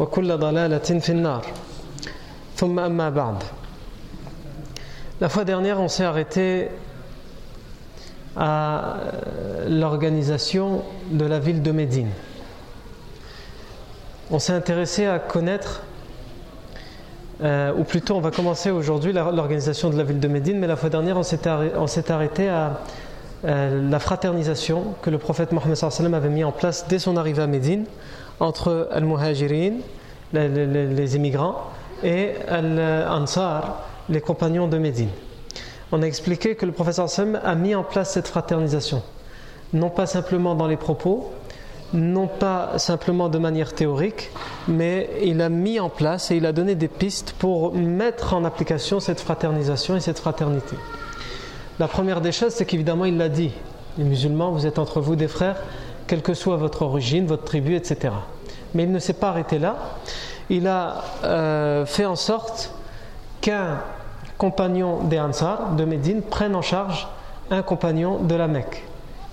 [0.00, 1.46] وكل ضلالة في النار
[2.56, 3.42] ثم أما بعد
[5.20, 6.68] La fois dernière, on s'est arrêté
[8.36, 8.96] à
[9.68, 12.08] l'organisation de la ville de Médine.
[14.32, 15.82] On s'est intéressé à connaître,
[17.40, 20.74] euh, ou plutôt on va commencer aujourd'hui l'organisation de la ville de Médine, mais la
[20.74, 21.22] fois dernière on
[21.86, 22.80] s'est arrêté à
[23.45, 25.77] euh, la fraternisation que le prophète Mohammed
[26.13, 27.85] avait mis en place dès son arrivée à Médine
[28.39, 29.73] entre Al-Muhajirin,
[30.33, 30.47] les,
[30.87, 31.63] les, immigrants,
[32.03, 35.09] et Al-Ansar, les compagnons de Médine.
[35.91, 36.99] On a expliqué que le prophète
[37.43, 39.01] a mis en place cette fraternisation,
[39.73, 41.31] non pas simplement dans les propos,
[41.93, 44.31] non pas simplement de manière théorique,
[44.67, 48.43] mais il a mis en place et il a donné des pistes pour mettre en
[48.43, 50.75] application cette fraternisation et cette fraternité.
[51.79, 53.51] La première des choses, c'est qu'évidemment, il l'a dit
[53.97, 55.57] les musulmans, vous êtes entre vous des frères,
[56.07, 58.13] quelle que soit votre origine, votre tribu, etc.
[58.73, 59.75] Mais il ne s'est pas arrêté là.
[60.49, 62.71] Il a euh, fait en sorte
[63.41, 63.79] qu'un
[64.37, 67.07] compagnon des Ansar de Médine prenne en charge
[67.51, 68.83] un compagnon de la Mecque.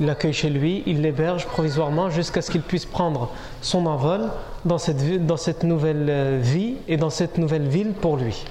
[0.01, 3.31] Il l'accueille chez lui, il l'héberge provisoirement jusqu'à ce qu'il puisse prendre
[3.63, 4.23] son envol
[4.65, 8.45] dans cette, nouvelle euh, vie et dans cette nouvelle ville pour lui.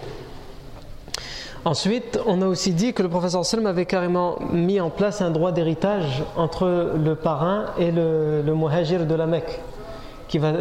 [1.66, 5.32] Ensuite, on a aussi dit que le professeur Sallam avait carrément mis en place un
[5.32, 9.62] droit d'héritage entre le parrain et le, muhajir de la Mecque.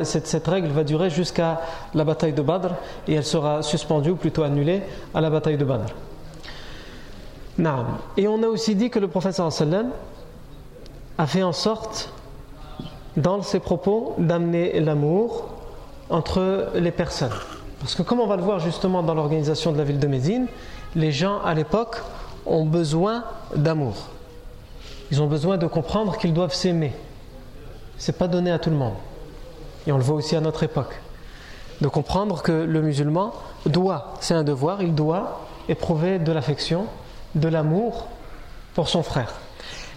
[0.05, 1.63] Cette, règle va durer jusqu'à
[1.95, 2.75] la bataille de Badr
[3.09, 4.83] et elle sera suspendue ou plutôt annulée
[5.13, 5.93] à la bataille de Badr.
[8.17, 9.51] Et on a aussi dit que le professeur
[11.19, 12.11] a fait en sorte,
[13.17, 15.49] dans ses propos, d'amener l'amour
[16.11, 17.31] entre les personnes.
[17.83, 20.47] Parce que comme on va le voir justement dans l'organisation de la ville de Médine,
[20.95, 22.01] les gens à l'époque
[22.47, 23.25] ont besoin
[23.57, 24.09] d'amour.
[25.11, 26.93] Ils ont besoin de comprendre qu'ils doivent s'aimer.
[27.99, 28.95] C'est pas donné à tout le monde.
[29.89, 31.01] Et on le voit aussi à notre époque.
[31.81, 33.33] De comprendre que le musulman
[33.67, 36.87] doit, c'est un devoir, il doit éprouver de l'affection,
[37.35, 38.07] de l'amour
[38.75, 39.35] pour son frère.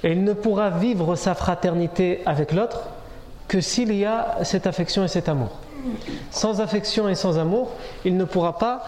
[0.04, 2.82] Et il ne pourra vivre sa fraternité avec l'autre
[3.48, 5.52] que s'il y a cette affection et cet amour.
[6.32, 7.72] Sans affection et sans amour,
[8.04, 8.84] il ne pourra pas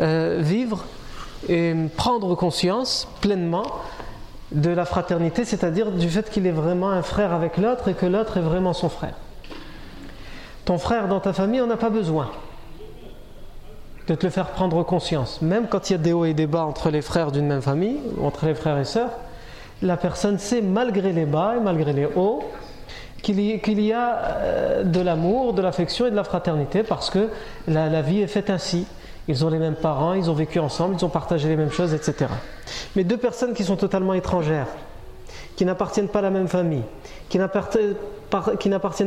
[0.00, 0.84] euh, vivre
[1.48, 3.64] et prendre conscience pleinement
[4.52, 8.06] de la fraternité, c'est-à-dire du fait qu'il est vraiment un frère avec l'autre et que
[8.06, 9.14] l'autre est vraiment son frère.
[10.64, 12.30] Ton frère dans ta famille, on n'a pas besoin
[14.06, 15.42] de te le faire prendre conscience.
[15.42, 17.62] Même quand il y a des hauts et des bas entre les frères d'une même
[17.62, 19.10] famille, entre les frères et sœurs,
[19.80, 22.44] la personne sait, malgré les bas et malgré les hauts,
[23.22, 27.28] qu'il y, a de l'amour, de l'affection et de la fraternité parce que
[27.68, 28.86] la, vie est faite ainsi.
[29.28, 31.94] Ils ont les mêmes parents, ils ont vécu ensemble, ils ont partagé les mêmes choses,
[31.94, 32.26] etc.
[32.96, 34.66] Mais deux personnes qui sont totalement étrangères,
[35.54, 36.82] qui n'appartiennent pas à la même famille,
[37.28, 37.94] qui n'appartiennent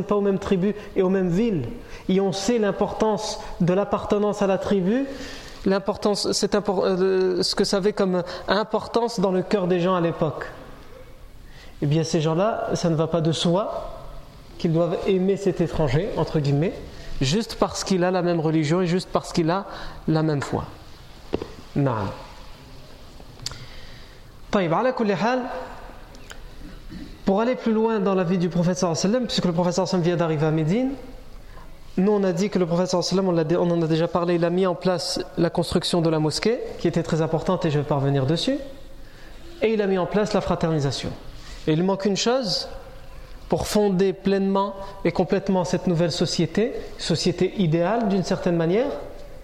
[0.04, 1.68] pas aux mêmes tribus et aux mêmes villes,
[2.08, 5.04] et on sait l'importance de l'appartenance à la tribu,
[5.66, 10.46] l'importance, euh, ce que ça avait comme importance dans le cœur des gens à l'époque.
[11.82, 13.95] Eh bien, ces gens-là, ça ne va pas de soi
[14.58, 16.72] qu'ils doivent aimer cet étranger, entre guillemets,
[17.20, 19.66] juste parce qu'il a la même religion et juste parce qu'il a
[20.08, 20.64] la même foi.
[21.74, 22.08] Naam.
[27.24, 30.16] Pour aller plus loin dans la vie du prophète sallam, puisque le prophète sallam vient
[30.16, 30.92] d'arriver à Médine,
[31.98, 34.44] nous on a dit que le prophète sallam, on, on en a déjà parlé, il
[34.44, 37.78] a mis en place la construction de la mosquée, qui était très importante et je
[37.78, 38.58] vais pas revenir dessus,
[39.60, 41.10] et il a mis en place la fraternisation.
[41.66, 42.68] Et il manque une chose,
[43.48, 48.88] pour fonder pleinement et complètement cette nouvelle société, société idéale d'une certaine manière,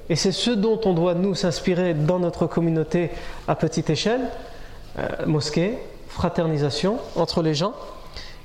[0.08, 3.10] et c'est ce dont on doit nous s'inspirer dans notre communauté
[3.46, 4.22] à petite échelle,
[4.98, 5.78] euh, mosquée,
[6.08, 7.74] fraternisation entre les gens,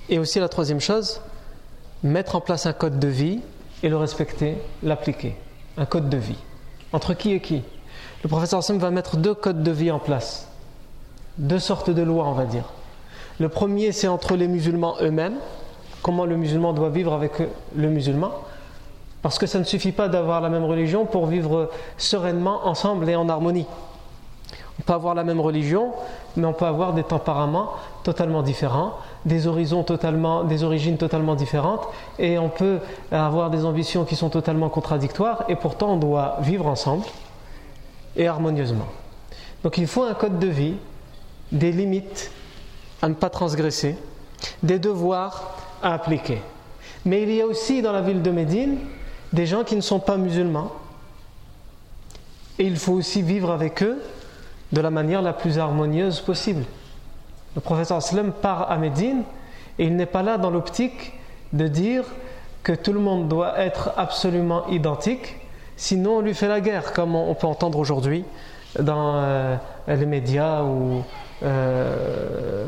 [0.10, 1.22] et aussi la troisième chose,
[2.04, 3.42] mettre en place un code de vie
[3.84, 5.36] et le respecter, l'appliquer.
[5.78, 6.38] Un code de vie.
[6.94, 7.64] Entre qui et qui?
[8.24, 10.48] Le professeur Hassan va mettre deux codes de vie en place.
[11.38, 12.72] Deux sortes de lois, on va dire.
[13.40, 15.38] Le premier, c'est entre les musulmans eux-mêmes.
[16.02, 17.34] Comment le musulman doit vivre avec
[17.76, 18.32] le musulman?
[19.22, 23.16] Parce que ça ne suffit pas d'avoir la même religion pour vivre sereinement ensemble et
[23.16, 23.66] en harmonie.
[24.80, 25.92] On peut avoir la même religion,
[26.36, 27.72] mais on peut avoir des tempéraments
[28.04, 28.94] totalement différents,
[29.26, 31.88] des horizons totalement, des origines totalement différentes,
[32.20, 32.80] et on peut
[33.12, 37.06] avoir des ambitions qui sont totalement contradictoires, et pourtant on doit vivre ensemble
[38.16, 38.86] et harmonieusement.
[39.64, 40.76] Donc il faut un code de vie,
[41.52, 42.32] des limites
[43.02, 43.96] à ne pas transgresser,
[44.64, 46.42] des devoirs à appliquer.
[47.06, 48.78] Mais il y a aussi dans la ville de Médine
[49.34, 50.72] des gens qui ne sont pas musulmans,
[52.60, 54.02] et il faut aussi vivre avec eux
[54.72, 56.64] de la manière la plus harmonieuse possible.
[57.56, 59.24] Le professeur Sallam part à Médine
[59.80, 61.14] et il n'est pas là dans l'optique
[61.54, 62.04] de dire
[62.64, 65.38] que tout le monde doit être absolument identique,
[65.78, 68.26] sinon on lui fait la guerre, comme on peut entendre aujourd'hui
[68.80, 69.56] dans euh,
[69.88, 71.04] les médias ou
[71.44, 72.68] euh,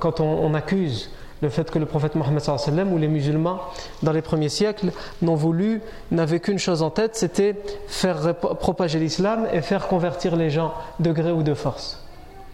[0.00, 1.10] quand on accuse
[1.44, 2.42] le fait que le prophète Mohammed
[2.90, 3.60] ou les musulmans
[4.02, 7.54] dans les premiers siècles n'ont voulu, n'avaient qu'une chose en tête, c'était
[7.86, 12.02] faire propager l'islam et faire convertir les gens de gré ou de force.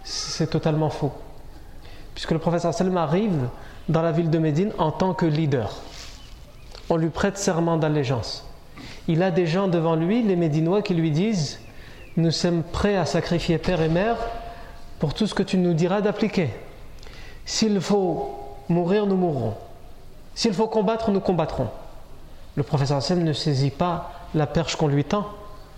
[0.03, 1.12] C'est totalement faux.
[2.15, 2.65] Puisque le prophète
[2.97, 3.49] arrive
[3.89, 5.73] dans la ville de Médine en tant que leader.
[6.89, 8.45] On lui prête serment d'allégeance.
[9.06, 11.61] Il a des gens devant lui, les Médinois, qui lui disent
[12.17, 14.17] Nous sommes prêts à sacrifier père et mère
[14.99, 16.51] pour tout ce que tu nous diras d'appliquer.
[17.50, 18.31] S'il faut
[18.69, 19.55] Mourir, nous mourrons.
[20.37, 21.67] S'il faut combattre, nous combattrons.
[22.55, 25.26] Le professeur Hassan ne saisit pas la perche qu'on lui tend,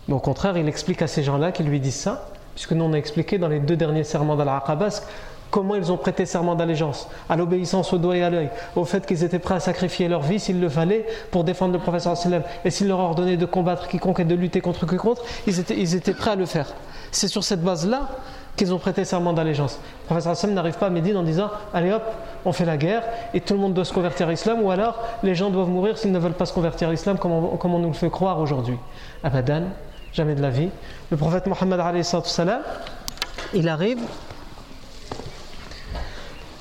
[0.06, 2.92] mais au contraire, il explique à ces gens-là qui lui disent ça, puisque nous on
[2.92, 5.06] a expliqué dans les deux derniers serments d'Al-Aqabas
[5.50, 9.06] comment ils ont prêté serment d'allégeance, à l'obéissance au doigt et à l'œil, au fait
[9.06, 12.42] qu'ils étaient prêts à sacrifier leur vie s'il le fallait pour défendre le professeur Sallam,
[12.66, 15.94] et s'il leur ordonnait de combattre quiconque et de lutter contre quiconque, ils étaient, ils
[15.94, 16.74] étaient prêts à le faire.
[17.12, 18.10] C'est sur cette base-là
[18.56, 19.78] qu'ils ont prêté serment d'allégeance.
[20.02, 22.02] Le professeur Hassan n'arrive pas à Médine en disant Allez hop,
[22.44, 23.02] on fait la guerre
[23.34, 25.98] et tout le monde doit se convertir à l'islam, ou alors les gens doivent mourir
[25.98, 28.76] s'ils ne veulent pas se convertir à l'islam, comme, on, nous le fait croire aujourd'hui.
[29.22, 29.64] Abadan,
[30.12, 30.68] jamais de la vie.
[31.10, 31.80] Le prophète Mohammed,
[33.54, 34.00] il arrive.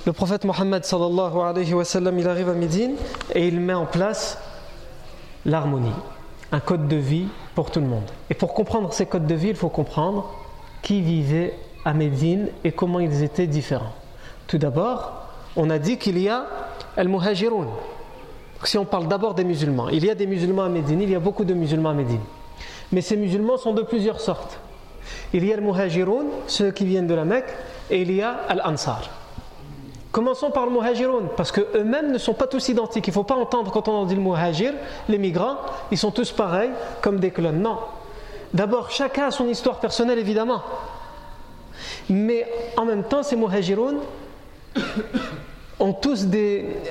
[0.05, 2.95] Le prophète Mohammed il arrive à Médine
[3.35, 4.39] et il met en place
[5.45, 5.93] l'harmonie,
[6.51, 8.09] un code de vie pour tout le monde.
[8.29, 10.33] Et pour comprendre ces codes de vie, il faut comprendre
[10.81, 11.53] qui vivait
[11.85, 13.93] à Médine et comment ils étaient différents.
[14.47, 16.45] Tout d'abord, on a dit qu'il y a
[16.97, 17.67] Al-Muhajiroun.
[18.63, 21.15] Si on parle d'abord des musulmans, il y a des musulmans à Médine, il y
[21.15, 22.21] a beaucoup de musulmans à Médine.
[22.91, 24.59] Mais ces musulmans sont de plusieurs sortes.
[25.33, 27.49] Il y a Al-Muhajiroun, ceux qui viennent de la Mecque,
[27.89, 29.09] et il y a Al-Ansar.
[30.11, 33.07] Commençons par le muhajiroun, parce qu'eux-mêmes ne sont pas tous identiques.
[33.07, 34.73] Il ne faut pas entendre quand on dit le muhajir,
[35.07, 35.55] les migrants,
[35.89, 37.61] ils sont tous pareils, comme des clones.
[37.61, 37.77] Non.
[38.53, 40.63] D'abord, chacun a son histoire personnelle, évidemment.
[42.11, 42.45] Mais
[42.77, 43.99] en même temps, ces muhajiroun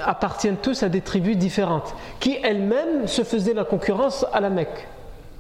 [0.05, 4.89] appartiennent tous à des tribus différentes, qui elles-mêmes se faisaient la concurrence à la Mecque.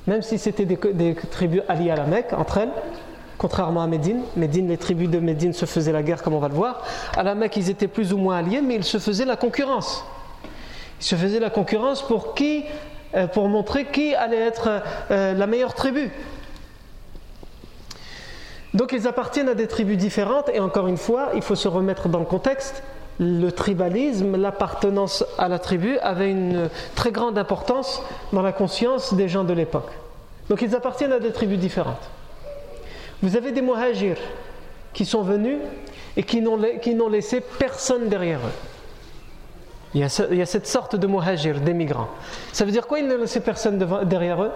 [0.07, 2.73] Même si c'était des, tribus alliées à la Mecque, entre elles,
[3.39, 4.23] contrairement à Médine.
[4.37, 6.85] Médine, les tribus de Médine se faisaient la guerre, comme on va le voir.
[7.17, 10.05] À la Mecque, ils étaient plus ou moins alliés, mais ils se faisaient la concurrence.
[11.01, 12.65] Ils se faisaient la concurrence pour qui
[13.15, 16.13] euh, Pour montrer qui allait être euh, la meilleure tribu.
[18.75, 22.09] Donc ils appartiennent à des tribus différentes et encore une fois, il faut se remettre
[22.09, 22.83] dans le contexte.
[23.19, 29.29] Le tribalisme, l'appartenance à la tribu avait une très grande importance dans la conscience des
[29.29, 29.91] gens de l'époque.
[30.49, 32.11] Donc ils appartiennent à des tribus différentes.
[33.23, 34.17] Vous avez des muhajirs
[34.95, 35.59] qui sont venus
[36.17, 38.71] et qui n'ont laissé personne derrière eux.
[39.93, 42.09] Il y, a, cette sorte de muhajirs, des migrants.
[42.53, 44.53] Ça veut dire quoi Ils n'ont laissé personne derrière eux?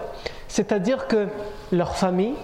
[0.47, 1.27] C'est-à-dire que
[1.73, 2.35] leur famille,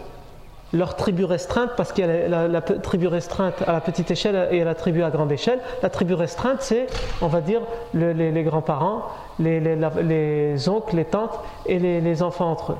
[0.74, 4.63] leur tribu restreinte, parce qu'il y a la, tribu restreinte à la petite échelle et
[4.63, 5.60] la tribu à grande échelle.
[5.84, 6.88] La tribu restreinte, c'est,
[7.22, 7.62] on va dire,
[7.94, 9.04] les, grands-parents,
[9.40, 12.78] les, oncles, les tantes et les, enfants entre eux.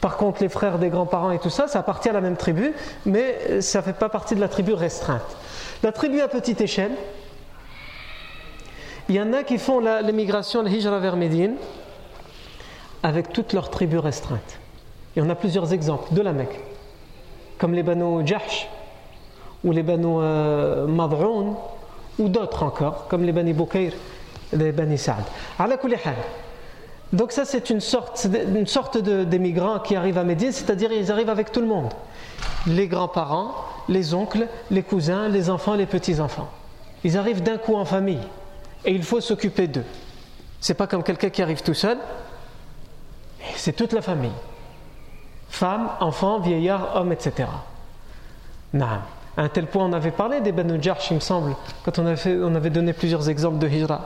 [0.00, 2.74] Par contre, les frères des grands-parents et tout ça, ça appartient à la même tribu,
[3.06, 5.36] mais ça ne fait pas partie de la tribu restreinte.
[5.82, 6.92] La tribu à petite échelle,
[9.08, 11.54] il y en a qui font l'émigration, la hijra vers Médine,
[13.02, 14.58] avec toutes leurs tribus restreintes.
[15.16, 16.60] Et on a plusieurs exemples de la Mecque,
[17.62, 18.68] comme les Banu Jahsh,
[19.62, 20.84] ou les Banu euh,
[22.18, 23.92] ou d'autres encore, comme les Bani Bukayr,
[24.52, 25.22] les Bani Sa'd.
[27.12, 31.30] Donc ça c'est une sorte, une sorte d'émigrants qui arrivent à Médine, c'est-à-dire ils arrivent
[31.30, 31.92] avec tout le monde.
[32.66, 33.52] Les grands-parents,
[33.88, 36.48] les oncles, les cousins, les enfants, les petits-enfants.
[37.04, 38.26] Ils arrivent d'un coup en famille
[38.84, 39.86] et il faut s'occuper d'eux.
[40.60, 41.98] C'est pas comme quelqu'un qui arrive tout seul,
[43.54, 44.32] c'est toute la famille.
[45.52, 47.46] Femmes, enfants, vieillards, hommes, etc.
[48.72, 48.86] Non.
[49.36, 51.54] À un tel point, on avait parlé des Banu Jarsh, il me semble,
[51.84, 54.00] quand on avait, on avait donné plusieurs exemples de Hijra.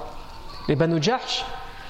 [0.67, 1.45] Les Banu Jarsh,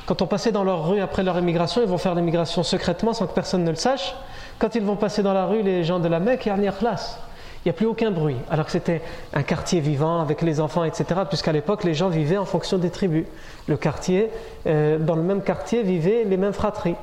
[0.04, 3.26] quand on passait dans leur rue après leur émigration, ils vont faire l'émigration secrètement sans
[3.26, 4.14] que personne ne le sache.
[4.58, 6.44] Quand ils vont passer dans la rue, les gens de la Mecque.
[6.44, 8.36] Il n'y a plus aucun bruit.
[8.50, 9.00] Alors que c'était
[9.32, 11.22] un quartier vivant avec les enfants, etc.
[11.26, 13.24] Puisqu'à l'époque, les gens vivaient en fonction des tribus.
[13.68, 14.30] Le quartier,
[14.66, 16.96] euh, dans le même quartier, vivaient les mêmes fratries.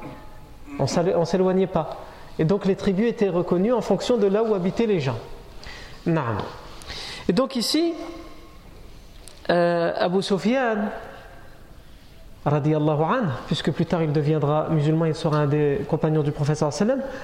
[0.78, 1.98] On ne s'éloignait pas.
[2.40, 5.18] Et donc les tribus étaient reconnues en fonction de là où habitaient les gens.
[7.30, 7.94] Et donc ici,
[9.50, 10.90] euh, Abu Sufyan,
[12.46, 12.76] anhu,
[13.46, 16.70] puisque plus tard il deviendra musulman, il sera un des compagnons du professeur.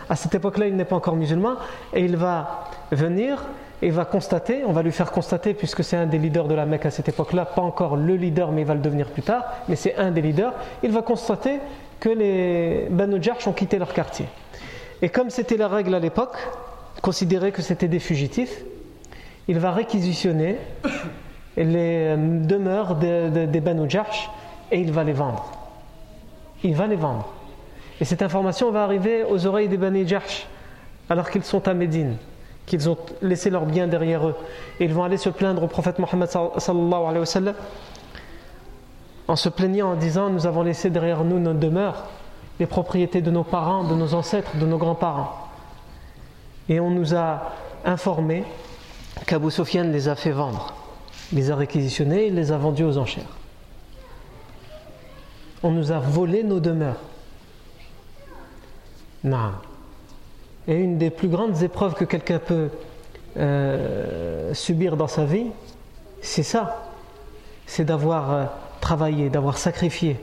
[0.09, 1.55] À cette époque-là, il n'est pas encore musulman
[1.93, 3.43] et il va venir
[3.81, 6.65] et va constater, on va lui faire constater, puisque c'est un des leaders de la
[6.65, 9.45] Mecque à cette époque-là, pas encore le leader, mais il va le devenir plus tard,
[9.69, 11.59] mais c'est un des leaders, il va constater
[11.99, 14.25] que les Banu Jarsh ont quitté leur quartier.
[15.01, 16.35] Et comme c'était la règle à l'époque,
[17.01, 18.63] considérer que c'était des fugitifs,
[19.47, 20.57] il va réquisitionner
[21.57, 24.29] les demeures des Banu Jarsh
[24.71, 25.45] et il va les vendre.
[26.63, 27.33] Il va les vendre.
[28.01, 30.47] Et cette information va arriver aux oreilles des Banu Jarsh
[31.09, 32.17] alors qu'ils sont à Médine,
[32.65, 34.35] qu'ils ont laissé leurs biens derrière eux.
[34.79, 37.55] Et ils vont aller se plaindre au prophète Mohammed sallallahu alayhi wa sallam
[39.27, 42.07] en se plaignant en disant Nous avons laissé derrière nous nos demeures,
[42.59, 45.47] les propriétés de nos parents, de nos ancêtres, de nos grands-parents.
[46.67, 47.53] Et on nous a
[47.85, 48.43] informé
[49.25, 50.73] qu'Abu Sufyan les a fait vendre,
[51.31, 53.37] les a réquisitionnés, les a vendus aux enchères.
[55.63, 56.99] On nous a volé nos demeures.
[59.23, 59.51] Non.
[60.67, 62.69] Et une des plus grandes épreuves que quelqu'un peut
[63.37, 65.47] euh, subir dans sa vie,
[66.21, 66.85] c'est ça.
[67.65, 68.45] C'est d'avoir euh,
[68.79, 70.17] travaillé, d'avoir sacrifié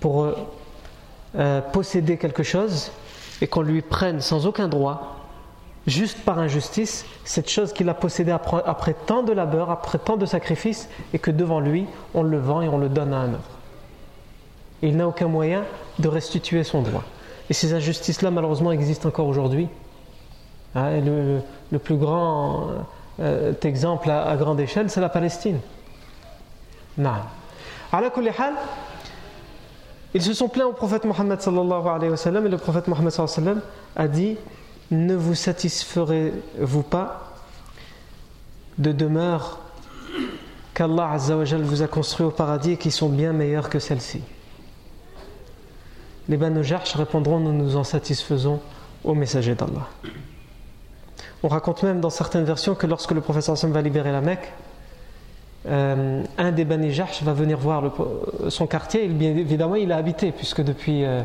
[0.00, 0.34] pour euh,
[1.72, 2.90] posséder quelque chose
[3.40, 5.20] et qu'on lui prenne sans aucun droit
[5.86, 10.26] juste par injustice, cette chose qu'il a possédée après, tant de labeur, après tant de
[10.26, 13.58] sacrifices, et que devant lui, on le vend et on le donne à un autre.
[14.82, 15.64] il n'a aucun moyen
[15.98, 17.04] de restituer son droit.
[17.48, 19.68] Et ces injustices-là, malheureusement, existent encore aujourd'hui.
[20.74, 22.68] Hein, le, plus grand
[23.18, 25.58] euh, exemple à, grande échelle, c'est la Palestine.
[26.96, 27.10] Non.
[30.14, 33.60] Ils se sont plaints au prophète Mohammed sallallahu et le prophète Mohammed sallallahu
[33.96, 34.36] a dit
[34.90, 37.32] ne vous satisferez-vous pas
[38.78, 39.60] de demeures
[40.74, 44.22] qu'Allah vous a construites au paradis et qui sont bien meilleures que celles-ci?
[46.28, 46.62] Les Banu
[46.94, 48.60] répondront Nous nous en satisfaisons
[49.04, 49.88] au messager d'Allah.
[51.42, 54.52] On raconte même dans certaines versions que lorsque le professeur Sam va libérer la Mecque,
[55.68, 56.90] euh, un des Bani
[57.22, 57.92] va venir voir
[58.48, 59.06] son quartier.
[59.08, 61.22] Bien évidemment, il a habité, puisque depuis euh,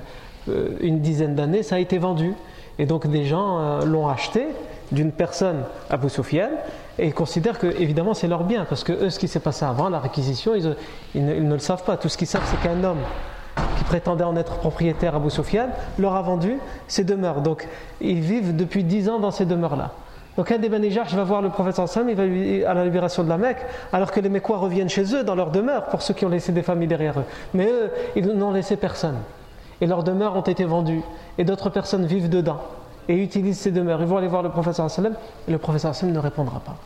[0.82, 2.34] une dizaine d'années, ça a été vendu.
[2.77, 4.48] Et donc des gens euh, l'ont acheté
[4.92, 6.50] d'une personne à Sufyan
[7.00, 9.65] et ils considèrent que évidemment c'est leur bien parce que eux ce qui s'est passé
[9.65, 13.00] avant la réquisition ils, ne, le savent pas tout ce qu'ils savent c'est qu'un homme
[13.77, 17.68] qui prétendait en être propriétaire à Sufyan leur a vendu ces demeures donc
[18.00, 19.92] ils vivent depuis dix ans dans ces demeures là
[20.38, 22.24] donc un des je va voir le prophète Sam il va
[22.70, 25.51] à la libération de la Mecque alors que les Mecquois reviennent chez eux dans leur
[25.51, 28.75] demeure pour ceux qui ont laissé des familles derrière eux mais eux ils n'ont laissé
[28.75, 29.15] personne
[29.82, 31.01] et leurs demeures ont été vendues,
[31.38, 32.60] et d'autres personnes vivent dedans,
[33.08, 34.01] et utilisent ces demeures.
[34.01, 35.15] Ils vont aller voir le professeur sallam,
[35.48, 36.77] et le professeur sallam ne répondra pas.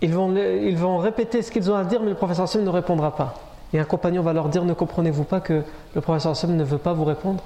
[0.00, 2.72] Ils vont, ils vont répéter ce qu'ils ont à dire, mais le professeur sallam ne
[2.72, 3.34] répondra pas.
[3.72, 5.62] Et un compagnon va leur dire Ne comprenez-vous pas que
[5.94, 7.42] le professeur sallam ne veut pas vous répondre?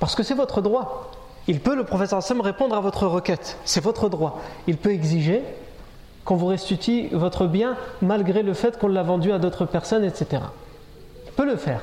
[0.00, 1.10] Parce que c'est votre droit.
[1.46, 3.58] Il peut, le professeur sallam, répondre à votre requête.
[3.64, 4.40] C'est votre droit.
[4.66, 5.42] Il peut exiger
[6.24, 10.40] qu'on vous restitue votre bien malgré le fait qu'on l'a vendu à d'autres personnes, etc
[11.34, 11.80] peut le faire.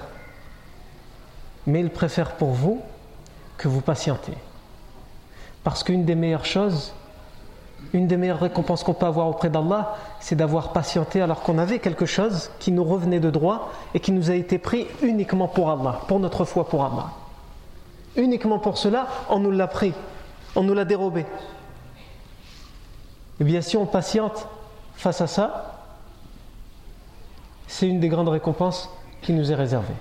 [1.68, 2.82] Mais il préfère pour vous
[3.58, 4.34] que vous patientez.
[5.64, 6.94] Parce qu'une des meilleures choses,
[7.94, 11.80] une des meilleures récompenses qu'on peut avoir auprès d'Allah, c'est d'avoir patienté alors qu'on avait
[11.80, 15.70] quelque chose qui nous revenait de droit et qui nous a été pris uniquement pour
[15.70, 17.12] Allah, pour notre foi pour Allah.
[18.16, 19.94] Uniquement pour cela, on nous l'a pris,
[20.56, 21.22] on nous l'a dérobé.
[21.22, 21.26] Et
[23.42, 24.48] eh bien si on patiente
[24.96, 25.86] face à ça,
[27.68, 28.90] c'est une des grandes récompenses
[29.22, 29.94] qui nous est réservé.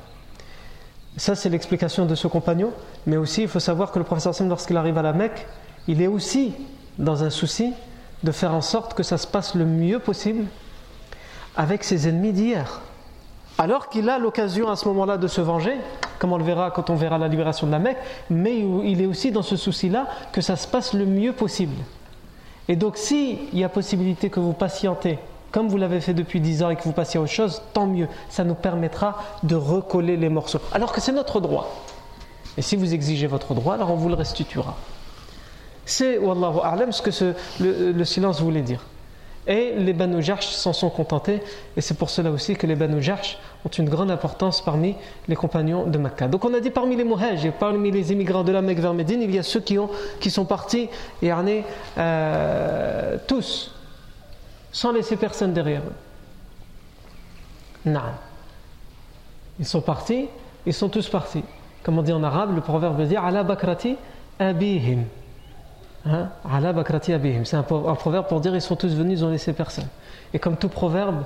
[1.16, 2.72] Ça, c'est l'explication de ce compagnon.
[3.06, 5.46] Mais aussi, il faut savoir que le professeur Sam, lorsqu'il arrive à la Mecque,
[5.88, 6.54] il est aussi
[6.98, 7.72] dans un souci
[8.22, 10.44] de faire en sorte que ça se passe le mieux possible
[11.56, 12.82] avec ses ennemis d'hier.
[13.60, 15.76] Alors qu'il a l'occasion à ce moment-là de se venger,
[16.18, 17.98] comme on le verra quand on verra la libération de la Mecque,
[18.30, 21.76] mais il est aussi dans ce souci-là que ça se passe le mieux possible.
[22.68, 25.18] Et donc, s'il y a possibilité que vous patientez,
[25.52, 27.86] comme vous l'avez fait depuis dix ans et que vous passiez à autre chose, tant
[27.86, 28.08] mieux.
[28.30, 30.60] Ça nous permettra de recoller les morceaux.
[30.72, 31.68] Alors que c'est notre droit.
[32.56, 34.74] Et si vous exigez votre droit, alors on vous le restituera.
[35.84, 38.80] C'est, Wallahu A'lam, ce que le, silence voulait dire.
[39.47, 41.42] Et les Banu s'en sont contentés,
[41.76, 43.00] et c'est pour cela aussi que les Banu
[43.64, 44.94] ont une grande importance parmi
[45.28, 46.28] les compagnons de Makkah.
[46.28, 47.04] Donc on a dit parmi les
[47.44, 49.88] et parmi les immigrants de la Mecque vers Médine, il y a ceux qui, ont,
[50.20, 50.88] qui sont partis,
[51.23, 51.30] et
[51.99, 53.75] euh, tous,
[54.73, 55.94] sans laisser personne derrière eux.
[57.87, 58.00] Non.
[59.59, 60.28] Ils sont partis,
[60.66, 61.44] ils sont tous partis.
[61.82, 63.97] Comme on dit en arabe, le proverbe dire Ala bakrati
[64.38, 65.04] abihim.
[66.07, 66.28] Hein?
[67.45, 69.88] C'est un, proverbe pour dire ils sont tous venus, ils ont laissé personne.
[70.33, 71.25] Et comme tout proverbe,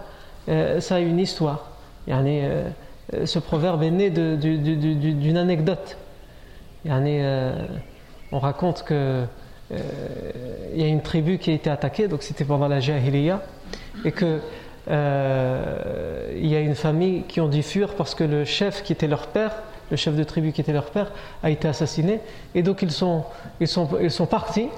[0.48, 1.70] euh, ça a une histoire.
[2.08, 2.70] Euh,
[3.24, 5.96] ce proverbe est né d'une anecdote.
[6.86, 7.66] Euh,
[8.32, 9.24] on raconte que
[9.70, 13.42] il y a une tribu qui a été attaquée, donc c'était pendant la Jahiliya,
[14.04, 14.40] et que
[14.86, 19.06] il y a une famille qui ont dû fuir parce que le chef qui était
[19.06, 19.52] leur père
[19.94, 21.12] le chef de tribu qui était leur père,
[21.44, 22.18] a été assassiné.
[22.54, 23.24] Et donc ils sont,
[23.60, 24.68] ils sont, ils sont partis,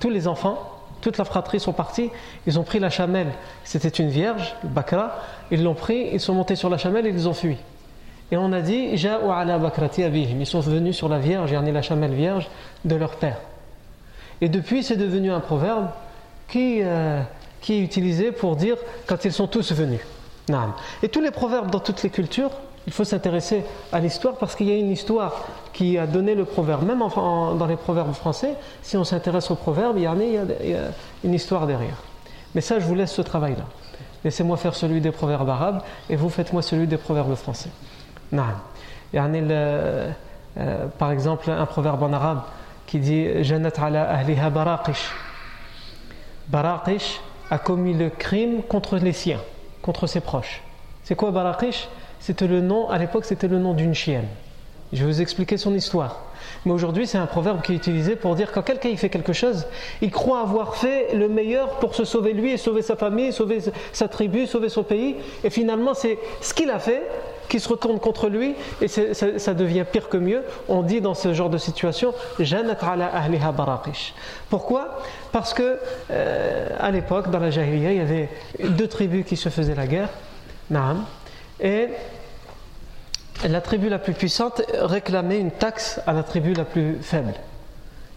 [0.00, 0.58] tous les enfants,
[1.00, 2.10] toute la fratrie sont partis,
[2.46, 3.28] ils ont pris la chamelle,
[3.62, 5.20] c'était une vierge, le bakra,
[5.52, 7.56] ils l'ont pris, ils sont montés sur la chamelle et ils ont fui.
[8.32, 12.48] Et on a dit, ils sont venus sur la vierge, et la chamelle vierge
[12.84, 13.38] de leur père.
[14.40, 15.88] Et depuis, c'est devenu un proverbe
[16.48, 17.20] qui, euh,
[17.60, 18.76] qui est utilisé pour dire
[19.06, 20.00] quand ils sont tous venus.
[21.02, 22.50] Et tous les proverbes dans toutes les cultures
[22.86, 26.44] il faut s'intéresser à l'histoire parce qu'il y a une histoire qui a donné le
[26.44, 26.84] proverbe.
[26.84, 30.12] Même dans les proverbes français, si on s'intéresse aux proverbes, il y, a,
[31.24, 31.96] une histoire derrière.
[32.54, 33.64] Mais ça, je vous laisse ce travail-là.
[34.22, 37.70] Laissez-moi faire celui des proverbes arabes et vous faites-moi celui des proverbes français.
[40.56, 42.42] Euh, par exemple, un proverbe en arabe
[42.86, 45.10] qui dit Janat ala ahliha baraqish.
[46.48, 47.20] Baraqish
[47.50, 49.40] a commis le crime contre les siens,
[49.82, 50.62] contre ses proches.
[51.02, 51.88] C'est quoi baraqish?
[52.24, 54.24] C'était le nom, à l'époque, c'était le nom d'une chienne.
[54.94, 56.22] Je vais vous expliquer son histoire.
[56.64, 59.66] Mais aujourd'hui, c'est un proverbe qui est utilisé pour dire quand quelqu'un fait quelque chose,
[60.00, 63.58] il croit avoir fait le meilleur pour se sauver lui et sauver sa famille, sauver
[63.92, 65.16] sa tribu, sauver son pays.
[65.42, 67.02] Et finalement, c'est ce qu'il a fait
[67.50, 70.44] qui se retourne contre lui et ça, devient pire que mieux.
[70.70, 72.14] On dit dans ce genre de situation
[74.48, 74.98] Pourquoi?
[75.30, 75.78] Parce que
[76.10, 78.30] euh, à l'époque, dans la Jahiliya, il y avait
[78.66, 80.08] deux tribus qui se faisaient la guerre.
[80.70, 81.04] Naam.
[81.60, 81.88] Et
[83.48, 87.34] la tribu la plus puissante réclamait une taxe à la tribu la plus faible.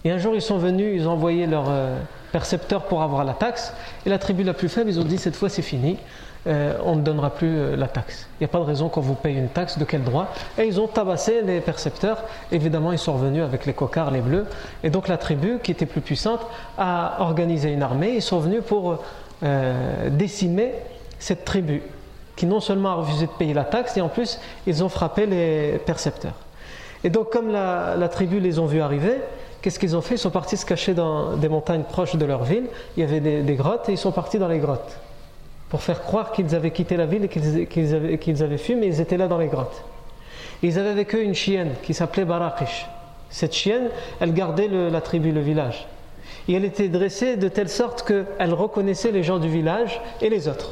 [0.05, 1.97] Et un jour, ils sont venus, ils ont envoyé leur euh,
[2.31, 3.73] percepteur pour avoir la taxe.
[4.05, 5.97] Et la tribu la plus faible, ils ont dit cette fois c'est fini,
[6.45, 8.27] euh, on ne donnera plus euh, la taxe.
[8.33, 10.33] Il n'y a pas de raison qu'on vous paye une taxe, de quel droit?
[10.57, 12.23] Et ils ont tabassé les percepteurs.
[12.51, 14.45] Évidemment, ils sont revenus avec les cocards, les bleus.
[14.83, 16.41] Et donc la tribu, qui était plus puissante,
[16.77, 18.13] a organisé une armée.
[18.15, 19.03] Ils sont venus pour
[20.09, 20.73] décimer
[21.19, 21.83] cette tribu
[22.37, 25.25] qui non seulement a refusé de payer la taxe, et en plus, ils ont frappé
[25.25, 26.35] les percepteurs.
[27.03, 29.15] Et donc, comme la, tribu les ont vus arriver,
[29.61, 30.15] qu'est-ce qu'ils ont fait?
[30.15, 32.67] Ils sont partis se cacher dans des montagnes proches de leur ville.
[32.95, 34.97] Il y avait des, grottes, et ils sont partis dans les grottes
[35.69, 38.87] pour faire croire qu'ils avaient quitté la ville et qu'ils avaient, qu'ils avaient fui, mais
[38.87, 39.83] ils étaient là dans les grottes.
[40.63, 42.87] ils avaient avec eux une chienne qui s'appelait Barakish.
[43.29, 43.89] Cette chienne,
[44.21, 45.85] elle gardait la tribu, le village.
[46.47, 50.47] Et elle était dressée de telle sorte qu'elle reconnaissait les gens du village et les
[50.47, 50.71] autres.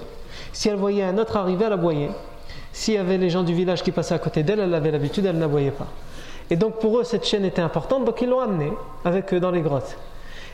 [0.55, 2.11] Si elle voyait un autre arriver, elle aboyait.
[2.71, 5.25] S'il y avait les gens du village qui passaient à côté d'elle, elle avait l'habitude,
[5.25, 5.87] elle n'aboyait pas.
[6.49, 8.71] Et donc pour eux, cette chaîne était importante, donc ils l'ont amenée
[9.03, 9.97] avec eux dans les grottes.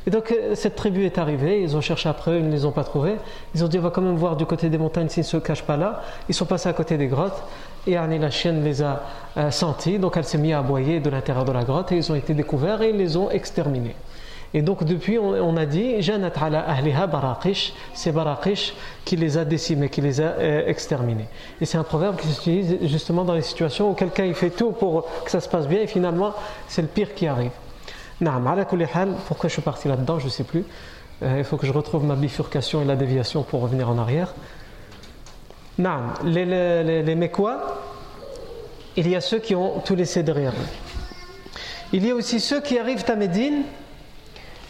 [0.08, 2.66] Et donc euh, cette tribu est arrivée, ils ont cherché après eux, ils ne les
[2.66, 3.18] ont pas trouvés.
[3.54, 5.38] Ils ont dit on va quand même voir du côté des montagnes s'ils ne se
[5.38, 6.02] cachent pas là.
[6.28, 7.44] Ils sont passés à côté des grottes
[7.86, 9.04] et Annie la chienne les a
[9.38, 12.12] euh, sentis, donc elle s'est mise à aboyer de l'intérieur de la grotte et ils
[12.12, 13.96] ont été découverts et ils les ont exterminés.
[14.54, 18.74] Et donc depuis, on, a dit, Janat ala ahliha baraqish, c'est baraqish
[19.06, 21.28] qui les a décimés, qui les a euh, exterminés.
[21.62, 24.72] Et c'est un proverbe qui s'utilise justement dans les situations où quelqu'un il fait tout
[24.72, 26.34] pour que ça se passe bien et finalement
[26.68, 27.52] c'est le pire qui arrive.
[28.20, 28.66] Naam, ala
[29.26, 30.66] pourquoi je suis parti là-dedans, je ne sais plus.
[31.24, 34.34] Euh, il faut que je retrouve ma bifurcation et la déviation pour revenir en arrière.
[35.78, 37.80] Naam, les, les, les Mekwa,
[38.98, 41.18] il y a ceux qui ont tout laissé derrière eux.
[41.94, 43.64] Il y a aussi ceux qui arrivent à Médine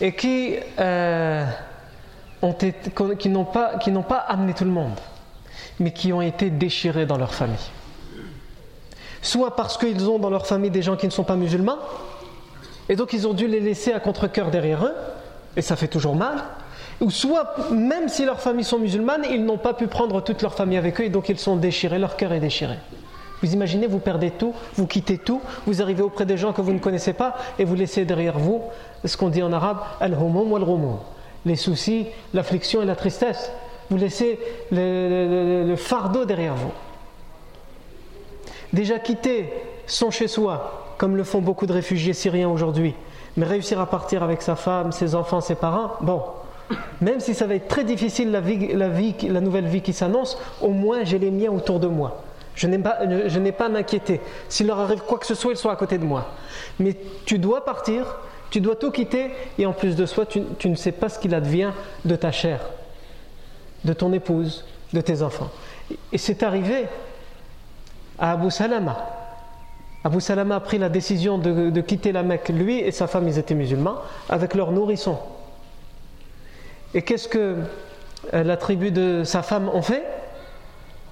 [0.02, 1.46] et qui, euh,
[2.42, 3.78] ont qui n'ont pas,
[4.10, 5.00] pas amené tout le monde,
[5.80, 7.70] mais qui ont été déchirés dans leur famille.
[9.22, 11.78] soit parce qu'ils ont dans leur famille des gens qui ne sont pas musulmans,
[12.90, 14.96] et donc ils ont dû les laisser à contre-coeur derrière eux,
[15.56, 16.44] et ça fait toujours mal,
[17.00, 20.56] ou soit même si leurs familles sont musulmanes, ils n'ont pas pu prendre toute leur
[20.56, 22.78] famille avec eux, et donc ils sont déchirés, leur cœur est déchiré.
[23.42, 26.74] Vous imaginez, vous perdez tout, vous quittez tout, vous arrivez auprès des gens que vous
[26.74, 28.62] ne connaissez pas, et vous laissez derrière vous
[29.06, 30.98] ce qu'on dit en arabe al-humum
[31.46, 33.52] les soucis, l'affliction et la tristesse.
[33.90, 34.40] Vous laissez
[34.72, 36.72] le fardeau derrière vous
[38.74, 39.52] déjà quitté
[39.86, 42.94] son chez-soi, comme le font beaucoup de réfugiés syriens aujourd'hui,
[43.38, 46.22] mais réussir à partir avec sa femme, ses enfants, ses parents, bon,
[47.02, 50.70] même si ça va être très difficile la, vie, la nouvelle vie qui s'annonce, au
[50.70, 52.24] moins j'ai les miens autour de moi.
[52.62, 52.68] Je
[53.40, 54.22] n'ai pas, à m'inquiéter.
[54.48, 56.28] S'il leur arrive quoi que ce soit, ils sont à côté de moi.
[56.80, 56.96] Mais
[57.26, 58.20] tu dois partir,
[58.52, 61.34] tu dois tout quitter, et en plus de soi, tu, ne sais pas ce qu'il
[61.34, 61.72] advient
[62.06, 62.60] de ta chair,
[63.84, 65.50] de ton épouse, de tes enfants.
[66.14, 66.86] Et c'est arrivé
[68.20, 69.10] à Abu Salama.
[70.04, 73.40] Abu Salama a pris la décision de, quitter la Mecque, lui et sa femme, ils
[73.40, 73.96] étaient musulmans,
[74.30, 75.18] avec leurs nourrissons.
[76.94, 77.56] Et qu'est-ce que
[78.36, 80.04] euh, la tribu de sa femme ont fait?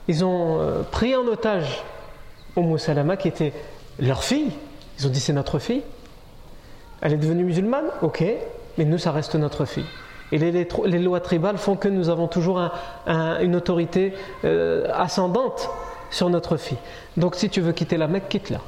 [0.10, 1.84] Ils ont euh, pris en otage
[2.58, 3.54] Umm Salama, qui était
[4.00, 4.52] leur fille.
[4.98, 5.84] Ils ont dit c'est notre fille.
[7.02, 8.24] Elle est devenue musulmane Ok,
[8.80, 9.86] mais nous, ça reste notre fille.
[10.32, 12.60] Et les, lois tribales font que nous avons toujours
[13.08, 14.14] une autorité
[14.46, 15.70] euh, ascendante
[16.10, 16.78] sur notre fille.
[17.16, 18.62] Donc si tu veux quitter la Mecque, quitte-la.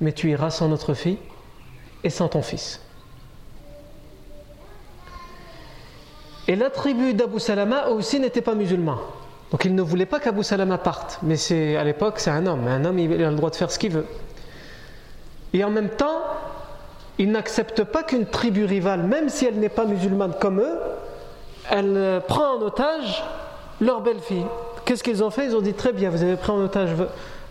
[0.00, 1.18] Mais tu iras sans notre fille
[2.02, 2.80] et sans ton fils.
[6.48, 8.98] Et la tribu d'Abu Salama aussi n'était pas musulman.
[9.50, 11.18] Donc il ne voulait pas qu'Abu Salama parte.
[11.22, 12.66] Mais c'est à l'époque, c'est un homme.
[12.66, 14.06] Un homme, il a le droit de faire ce qu'il veut.
[15.52, 16.20] Et en même temps,
[17.18, 20.78] il n'accepte pas qu'une tribu rivale, même si elle n'est pas musulmane comme eux,
[21.70, 23.24] elle prend en otage
[23.80, 24.44] leur belle-fille.
[24.84, 25.46] Qu'est-ce qu'ils ont fait?
[25.46, 26.90] Ils ont dit très bien, vous avez pris en otage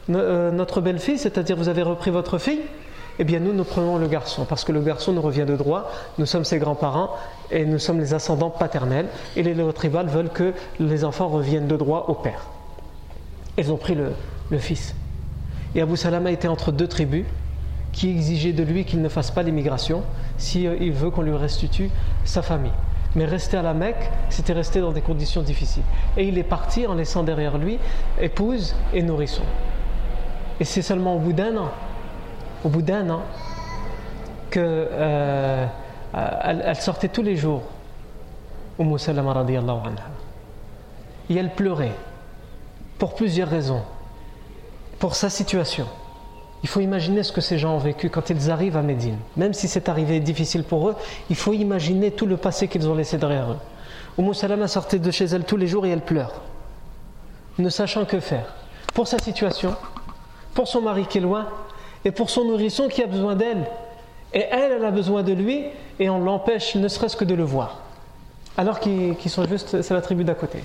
[0.10, 2.62] euh, notre belle-fille, c'est-à-dire vous avez repris votre fille.
[3.18, 5.90] Eh bien, nous, nous prenons le garçon, parce que le garçon nous revient de droit.
[6.18, 7.12] Nous sommes ses grands-parents
[7.50, 9.08] et nous sommes les ascendants paternels.
[9.38, 12.48] Et les lois tribales veulent que les enfants reviennent de droit au père.
[13.58, 14.12] Ils ont pris le,
[14.58, 14.96] fils.
[15.76, 17.26] Et Abu Salama était entre deux tribus
[17.94, 20.04] qui exigeaient de lui qu'il ne fasse pas l'immigration
[20.38, 21.90] s'il euh, veut qu'on lui restitue
[22.26, 22.74] sa famille.
[23.16, 25.84] Mais rester à la Mecque, c'était rester dans des conditions difficiles.
[26.18, 27.80] Et il est parti en laissant derrière lui
[28.20, 29.44] épouse et nourrisson.
[30.60, 31.72] Et c'est seulement au bout d'un an,
[32.66, 33.22] au bout d'un an,
[34.50, 35.68] qu'elle euh,
[36.14, 37.62] elle sortait tous les jours,
[38.80, 39.56] Umm Salama anha.
[41.30, 41.96] Et elle pleurait,
[42.98, 43.84] pour plusieurs raisons.
[44.98, 45.86] Pour sa situation.
[46.64, 49.18] Il faut imaginer ce que ces gens ont vécu quand ils arrivent à Médine.
[49.38, 50.96] Même si c'est arrivé difficile pour eux,
[51.30, 53.60] il faut imaginer tout le passé qu'ils ont laissé derrière eux.
[54.18, 56.42] Umm Salama sortait de chez elle tous les jours et elle pleure,
[57.60, 58.56] ne sachant que faire.
[58.96, 59.76] Pour sa situation,
[60.56, 61.48] pour son mari qui est loin,
[62.06, 63.66] et pour son nourrisson qui a besoin d'elle.
[64.34, 65.66] Et elle, elle a besoin de lui,
[66.00, 67.82] et on l'empêche ne serait-ce que de le voir.
[68.58, 70.60] Alors qu'ils sont juste, c'est la tribu d'à côté.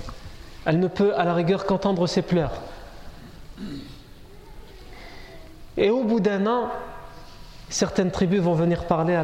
[0.66, 2.52] Elle ne peut à la rigueur qu'entendre ses pleurs.
[5.76, 6.68] Et au bout d'un an,
[7.70, 9.18] certaines tribus vont venir parler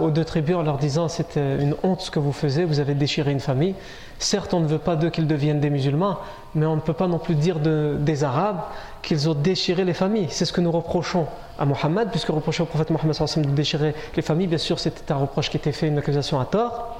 [0.00, 2.80] aux deux tribus en leur disant c'est euh, une honte ce que vous faisiez, vous
[2.80, 3.74] avez déchiré une famille.
[4.18, 6.18] Certes, on ne veut pas d'eux qu'ils deviennent des musulmans,
[6.54, 8.60] mais on ne peut pas non plus dire des Arabes
[9.02, 10.28] qu'ils ont déchiré les familles.
[10.30, 11.26] C'est ce que nous reprochons
[11.58, 15.16] à Mohammed, puisque reprocher au prophète Mohammed de déchirer les familles, bien sûr, c'était un
[15.16, 16.98] reproche qui était fait, une accusation à tort.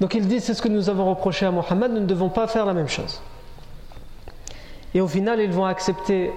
[0.00, 2.46] Donc ils disent c'est ce que nous avons reproché à Mohammed, nous ne devons pas
[2.46, 3.20] faire la même chose.
[4.94, 6.32] Et au final, ils vont accepter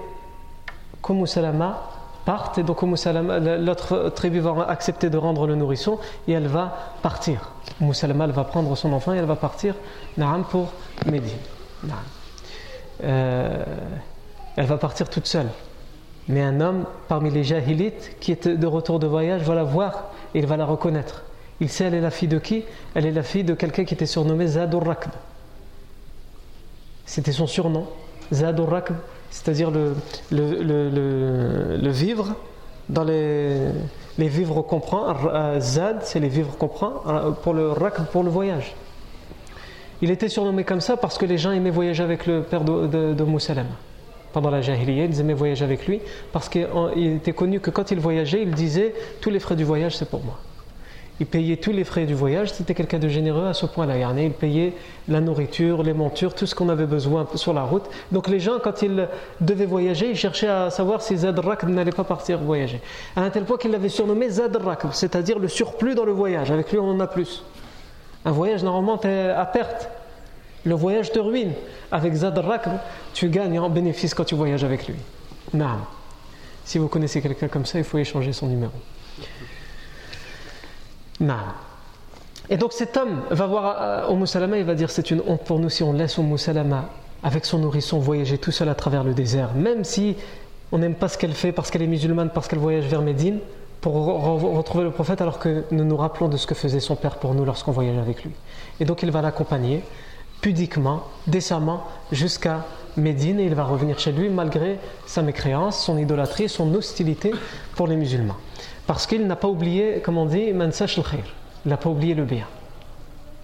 [1.02, 1.95] qu'Umm Salama
[2.26, 7.52] parte, et donc l'autre tribu va accepter de rendre le nourrisson, et elle va partir.
[7.80, 7.92] Umm
[8.32, 9.74] va prendre son enfant et elle va partir
[10.50, 10.72] pour
[11.10, 11.38] Médine.
[13.04, 13.64] Euh,
[14.56, 15.48] elle va partir toute seule.
[16.28, 20.10] Mais un homme parmi les jahilites qui est de retour de voyage va la voir
[20.34, 21.22] et il va la reconnaître.
[21.60, 22.64] Il sait elle est la fille de qui?
[22.94, 24.82] Elle est la fille de quelqu'un qui était surnommé Zadur.
[27.04, 27.86] C'était son surnom.
[28.32, 28.68] Zadur
[29.30, 29.94] c'est-à-dire le,
[31.90, 32.34] vivre
[32.88, 33.70] dans les,
[34.18, 38.74] vivres comprend, euh, Zad c'est les vivres comprend, euh, pour le rak pour le voyage.
[40.02, 43.14] Il était surnommé comme ça parce que les gens aimaient voyager avec le père de,
[43.14, 43.66] de, Moussalem.
[44.32, 46.00] Pendant la Jahiliya, ils aimaient voyager avec lui
[46.32, 46.68] parce qu'il
[47.16, 50.22] était connu que quand il voyageait, il disait Tous les frais du voyage, c'est pour
[50.22, 50.38] moi
[51.18, 53.96] il payait tous les frais du voyage, c'était quelqu'un de généreux à ce point-là.
[54.20, 54.74] Il payait
[55.08, 57.84] la nourriture, les montures, tout ce qu'on avait besoin sur la route.
[58.12, 59.08] Donc les gens, quand ils
[59.40, 62.82] devaient voyager, ils cherchaient à savoir si Zadrak n'allait pas partir voyager.
[63.16, 66.50] À un tel point qu'il l'avait surnommé Zadrak, c'est-à-dire le surplus dans le voyage.
[66.50, 67.42] Avec lui, on en a plus.
[68.26, 69.88] Un voyage, normalement, est à perte.
[70.64, 71.52] Le voyage te ruine.
[71.92, 72.68] Avec Zadrak,
[73.14, 74.96] tu gagnes en bénéfice quand tu voyages avec lui.
[75.54, 75.78] Non.
[76.64, 78.72] Si vous connaissez quelqu'un comme ça, il faut échanger son numéro.
[82.48, 85.58] Et donc cet homme va voir Umm Salama, il va dire c'est une honte pour
[85.58, 86.90] nous si on laisse Umm Salama
[87.22, 90.16] avec son nourrisson voyager tout seul à travers le désert, même si
[90.72, 93.38] on n'aime pas ce qu'elle fait parce qu'elle est musulmane, parce qu'elle voyage vers Médine,
[93.80, 97.16] pour retrouver le prophète alors que nous nous rappelons de ce que faisait son père
[97.16, 98.32] pour nous lorsqu'on voyageait avec lui.
[98.80, 99.82] Et donc il va l'accompagner
[100.40, 106.48] pudiquement, décemment, jusqu'à Médine et il va revenir chez lui malgré sa mécréance, son idolâtrie,
[106.48, 107.32] son hostilité
[107.74, 108.36] pour les musulmans.
[108.86, 112.46] Parce qu'il n'a pas oublié, comme on dit, il n'a pas oublié le bien.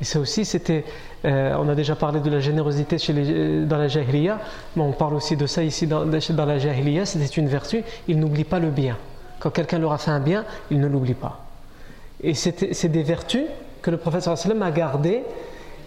[0.00, 0.84] Et ça aussi, c'était,
[1.24, 4.38] euh, on a déjà parlé de la générosité chez les, dans la jahiliya,
[4.74, 8.18] mais on parle aussi de ça ici dans, dans la jahiliya, c'était une vertu, il
[8.18, 8.96] n'oublie pas le bien.
[9.38, 11.40] Quand quelqu'un leur a fait un bien, il ne l'oublie pas.
[12.22, 13.44] Et c'est des vertus
[13.80, 15.22] que le prophète a gardées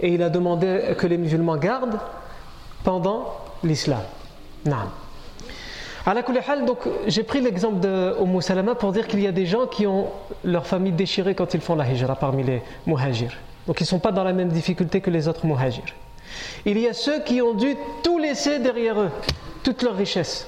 [0.01, 1.99] et il a demandé que les musulmans gardent
[2.83, 4.01] pendant l'islam.
[6.65, 9.87] Donc, j'ai pris l'exemple de Umm Salama pour dire qu'il y a des gens qui
[9.87, 10.09] ont
[10.43, 13.33] leur famille déchirée quand ils font la hijra parmi les muhajirs.
[13.65, 15.95] Donc, ils ne sont pas dans la même difficulté que les autres muhajirs.
[16.63, 19.09] Il y a ceux qui ont dû tout laisser derrière eux,
[19.63, 20.47] toute leur richesse.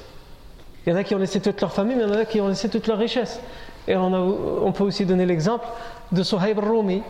[0.86, 2.26] Il y en a qui ont laissé toute leur famille, mais il y en a
[2.26, 3.42] qui ont laissé toute leur richesse.
[3.88, 5.66] Et on, peut aussi donner l'exemple
[6.12, 7.02] de Suhaib al-Rumi,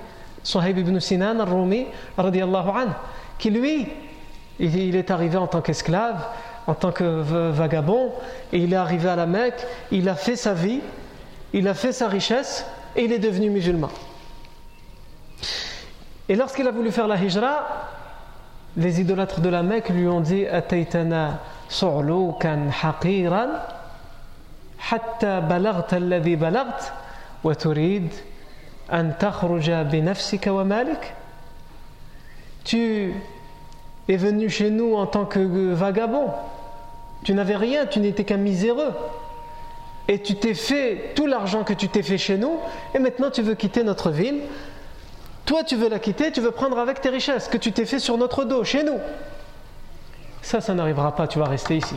[0.44, 1.88] Suhaib ibn Sinan al-Rumi,
[3.40, 3.88] qui lui,
[4.60, 6.28] il est arrivé en tant qu'esclave,
[6.68, 7.04] en tant que
[7.52, 8.12] vagabond,
[8.52, 10.82] et il est arrivé à la Mecque, il a fait sa vie,
[11.54, 13.90] il a fait sa richesse, et il est devenu musulman.
[16.30, 17.68] Et lorsqu'il a voulu faire la hijra,
[18.76, 20.46] les idolâtres de la Mecque lui ont dit
[21.70, 23.50] su'lukan haqiran
[24.92, 26.94] hatta alladhi balagt
[27.44, 28.12] wa turid
[30.66, 31.14] malik
[32.64, 33.14] Tu
[34.10, 36.30] es venu chez nous en tant que vagabond.
[37.24, 38.94] Tu n'avais rien, tu n'étais qu'un miséreux.
[40.08, 42.60] Et tu t'es fait tout l'argent que tu t'es fait chez nous,
[42.94, 44.40] et maintenant tu veux quitter notre ville.
[45.46, 48.00] Toi, tu veux la quitter, tu veux prendre avec tes richesses que tu t'es fait
[48.00, 49.00] sur notre dos, chez nous.
[50.42, 51.96] Ça, ça n'arrivera pas, tu vas rester ici.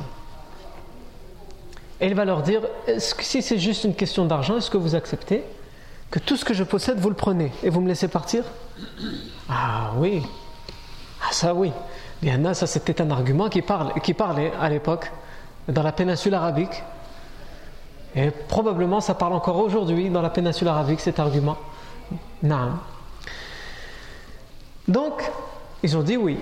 [2.01, 2.63] Et il va leur dire,
[2.99, 5.45] si c'est juste une question d'argent, est-ce que vous acceptez
[6.11, 8.43] que tout ce que je possède, vous le prenez et vous me laissez partir?
[9.49, 10.23] Ah oui,
[11.23, 11.73] ah ça oui.
[12.53, 15.11] Ça c'était un argument qui, parle, qui parlait à l'époque
[15.69, 16.83] dans la péninsule arabique.
[18.15, 21.57] Et probablement ça parle encore aujourd'hui dans la péninsule arabique cet argument.
[22.43, 22.73] Non.
[24.89, 25.31] Donc,
[25.83, 26.39] ils ont dit oui.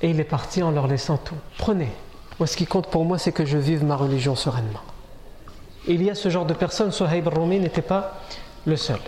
[0.00, 1.34] Et il est parti en leur laissant tout.
[1.58, 1.90] Prenez.
[2.38, 4.80] Moi, ce qui compte pour moi, c'est que je vive ma religion sereinement.
[5.86, 6.92] Il y a ce genre de personnes.
[6.92, 8.20] Suhaib Rumi n'était pas
[8.64, 9.00] le seul.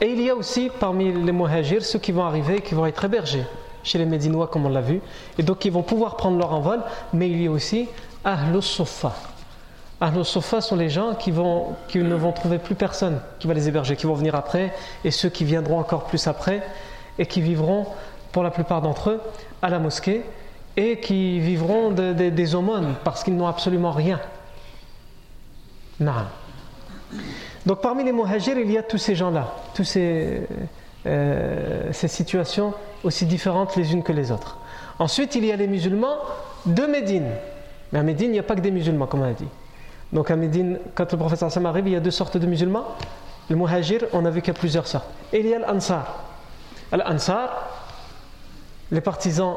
[0.00, 3.04] Et il y a aussi parmi les muhajirs ceux qui vont arriver, qui vont être
[3.04, 3.44] hébergés
[3.82, 5.00] chez les Médinois comme on l'a vu,
[5.38, 7.88] et donc ils vont pouvoir prendre leur envol, mais il y a aussi
[8.24, 9.14] Ahlus Sofa.
[10.00, 13.54] Ahlus Sofa sont les gens qui, vont, qui ne vont trouver plus personne qui va
[13.54, 16.62] les héberger, qui vont venir après, et ceux qui viendront encore plus après,
[17.18, 17.86] et qui vivront,
[18.32, 19.20] pour la plupart d'entre eux,
[19.62, 20.24] à la mosquée,
[20.76, 24.20] et qui vivront des aumônes, parce qu'ils n'ont absolument rien.
[27.66, 30.46] Donc parmi les muhajirs, il y a tous ces gens-là, toutes ces,
[31.06, 34.58] euh, ces situations aussi différentes les unes que les autres.
[34.98, 36.16] Ensuite, il y a les musulmans
[36.66, 37.28] de Médine.
[37.92, 39.48] Mais à Médine, il n'y a pas que des musulmans, comme on a dit.
[40.12, 42.84] Donc à Médine, quand le professeur Sam arrive, il y a deux sortes de musulmans.
[43.48, 45.08] Le muhajir, on a vu qu'il y a plusieurs sortes.
[45.32, 46.24] Et il y a l'Ansar.
[46.92, 47.68] L'Ansar,
[48.90, 49.56] les partisans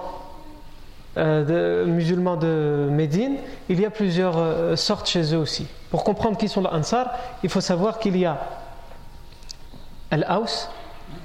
[1.15, 3.35] euh, musulmans de Médine,
[3.69, 5.67] il y a plusieurs euh, sortes chez eux aussi.
[5.91, 7.11] Pour comprendre qui sont les Ansar,
[7.43, 8.39] il faut savoir qu'il y a
[10.09, 10.69] Al-Aus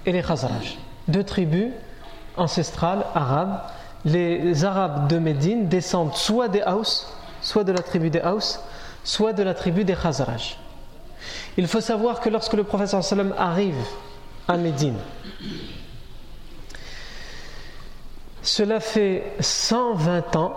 [0.05, 0.77] et les Khazraj,
[1.09, 1.73] deux tribus
[2.37, 3.61] ancestrales arabes.
[4.05, 7.07] Les Arabes de Médine descendent soit des Aus,
[7.41, 8.61] soit de la tribu des Aus,
[9.05, 10.59] soit de la tribu des Khazraj.
[11.57, 13.75] Il faut savoir que lorsque le professeur sallam arrive
[14.47, 14.97] à Médine,
[18.49, 20.55] cela fait 120 ans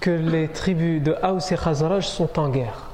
[0.00, 2.90] que les tribus de Haus et Khazaraj sont en guerre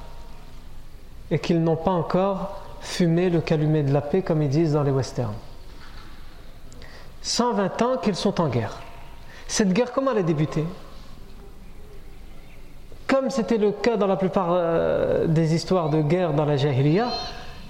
[1.31, 4.83] et qu'ils n'ont pas encore fumé le calumet de la paix comme ils disent dans
[4.83, 5.35] les westerns.
[7.23, 8.77] 120 ans qu'ils sont en guerre.
[9.47, 10.65] Cette guerre, comment elle a débuté?
[13.07, 17.09] Comme c'était le cas dans la plupart euh, des histoires de guerre dans la Jahiliya,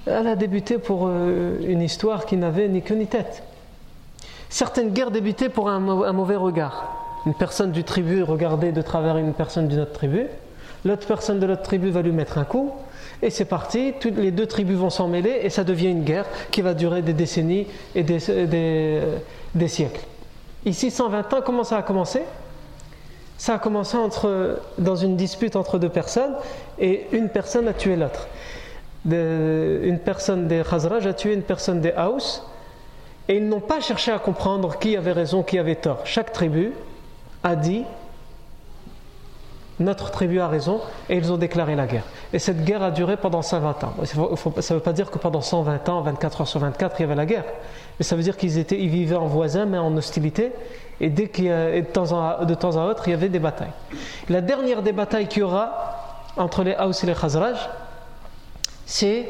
[0.07, 3.45] elle a débuté pour euh, une histoire qui n'avait ni queue ni tête.
[4.51, 7.21] Certaines guerres débutaient pour un, mauvais regard.
[7.27, 10.27] Une personne du tribu regardait de travers une personne d'une autre tribu.
[10.85, 12.73] L'autre personne de l'autre tribu va lui mettre un coup.
[13.21, 16.27] Et c'est parti, toutes les deux tribus vont s'en mêler et ça devient une guerre
[16.51, 18.19] qui va durer des décennies et des,
[19.55, 20.01] des, siècles.
[20.65, 22.23] Ici, 120 ans, comment ça a commencé?
[23.37, 23.99] Ça a commencé
[24.79, 26.35] dans une dispute entre deux personnes
[26.79, 28.29] et une personne a tué l'autre.
[29.05, 32.43] Une personne des Khazraj a tué une personne des Haus
[33.29, 36.01] et ils n'ont pas cherché à comprendre qui avait raison, qui avait tort.
[36.05, 36.73] Chaque tribu
[37.45, 37.85] a dit
[39.81, 42.03] notre tribu a raison et ils ont déclaré la guerre.
[42.33, 43.95] Et cette guerre a duré pendant 120 ans.
[44.05, 47.05] Ça ne veut pas dire que pendant 120 ans, 24 heures sur 24, il y
[47.05, 47.45] avait la guerre.
[47.99, 50.53] Mais ça veut dire qu'ils étaient, ils vivaient en voisins mais en hostilité.
[51.01, 53.73] Et dès qu'il de, temps à, de temps à autre, il y avait des batailles.
[54.29, 57.57] La dernière des batailles qu'il y aura entre les Haus et les Khazraj,
[58.85, 59.29] c'est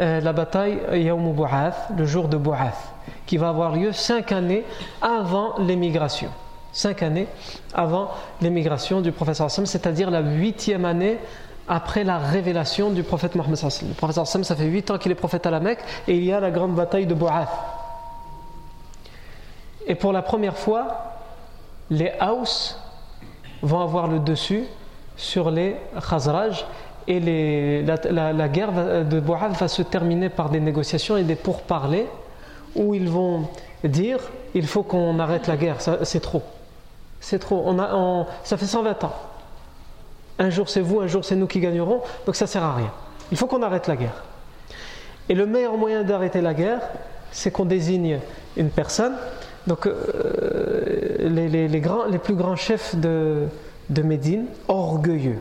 [0.00, 2.92] euh, la bataille Yawm Bu'ath, le jour de Bu'ath,
[3.26, 4.64] qui va avoir lieu cinq années
[5.00, 6.30] avant l'émigration
[6.72, 7.26] cinq années
[7.74, 11.18] avant l'émigration du prophète c'est-à-dire la huitième année
[11.68, 15.46] après la révélation du prophète Mohammed Le prophète ça fait huit ans qu'il est prophète
[15.46, 17.48] à la Mecque et il y a la grande bataille de Bu'ath.
[19.86, 21.14] Et pour la première fois,
[21.90, 22.76] les Haus
[23.62, 24.64] vont avoir le dessus
[25.16, 25.76] sur les
[26.08, 26.64] Khazraj
[27.08, 32.06] et la, guerre de Bu'ath va se terminer par des négociations et des pourparlers
[32.74, 33.48] où ils vont
[33.84, 34.18] dire
[34.54, 36.42] il faut qu'on arrête la guerre, c'est trop.
[37.20, 37.62] C'est trop.
[37.66, 39.14] On a, ça fait 120 ans.
[40.38, 42.92] Un jour c'est vous, un jour c'est nous qui gagnerons, donc ça sert à rien.
[43.30, 44.24] Il faut qu'on arrête la guerre.
[45.28, 46.80] Et le meilleur moyen d'arrêter la guerre,
[47.32, 48.20] c'est qu'on désigne
[48.56, 49.14] une personne.
[49.66, 53.46] Donc euh, les, grands, les, plus grands chefs de,
[53.90, 55.38] de Médine, orgueilleux,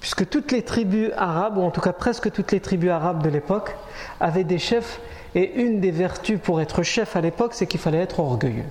[0.00, 3.28] puisque toutes les tribus arabes, ou en tout cas presque toutes les tribus arabes de
[3.28, 3.74] l'époque,
[4.20, 5.00] avaient des chefs,
[5.34, 8.64] et une des vertus pour être chef à l'époque, c'est qu'il fallait être orgueilleux.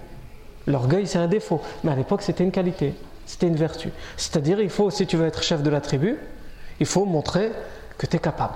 [0.67, 2.93] L'orgueil, c'est un défaut, mais à l'époque, c'était une qualité,
[3.25, 3.91] c'était une vertu.
[4.15, 6.17] C'est-à-dire, il faut, si tu veux être chef de la tribu,
[6.79, 7.51] il faut montrer
[7.97, 8.55] que tu es capable.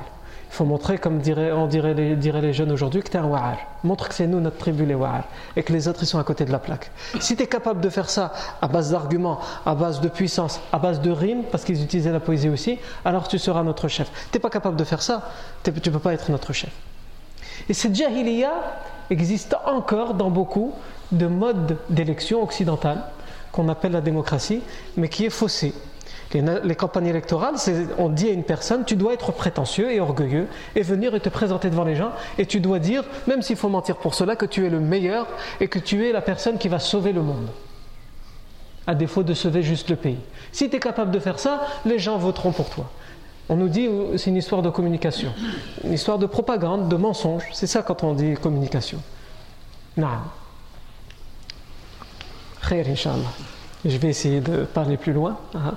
[0.49, 3.25] Il faut montrer, comme dirait, on dirait les, les jeunes aujourd'hui, que tu es un
[3.25, 3.57] wa'ar.
[3.83, 5.25] Montre que c'est nous, notre tribu, les wa'ar,
[5.57, 6.89] et que les autres, ils sont à côté de la plaque.
[7.19, 10.79] Si tu es capable de faire ça à base d'arguments, à base de puissance, à
[10.79, 14.09] base de rimes, parce qu'ils utilisaient la poésie aussi, alors tu seras notre chef.
[14.31, 15.29] Tu n'es pas capable de faire ça,
[15.63, 16.71] tu ne peux pas être notre chef.
[17.69, 18.51] Et cette jahiliya
[19.09, 20.73] existe encore dans beaucoup
[21.11, 23.03] de mode d'élection occidentale
[23.51, 24.61] qu'on appelle la démocratie,
[24.97, 25.73] mais qui est faussée.
[26.33, 27.55] Les, campagnes électorales,
[27.97, 31.29] on dit à une personne, tu dois être prétentieux et orgueilleux et venir et te
[31.29, 34.45] présenter devant les gens et tu dois dire, même s'il faut mentir pour cela, que
[34.45, 35.25] tu es le meilleur
[35.61, 37.47] et que tu es la personne qui va sauver le monde,
[38.87, 40.19] à défaut de sauver juste le pays.
[40.51, 42.91] Si tu es capable de faire ça, les gens voteront pour toi.
[43.49, 45.33] On nous dit c'est une histoire de communication,
[45.83, 47.43] une histoire de propagande, de mensonge.
[47.53, 48.99] C'est ça quand on dit communication.
[49.95, 50.07] Non.
[53.85, 55.37] Je vais essayer de parler plus loin.
[55.55, 55.75] Ah,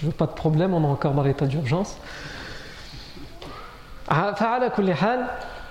[0.00, 1.98] je veux pas de problème, on est encore dans l'état d'urgence.
[4.08, 4.34] Ah,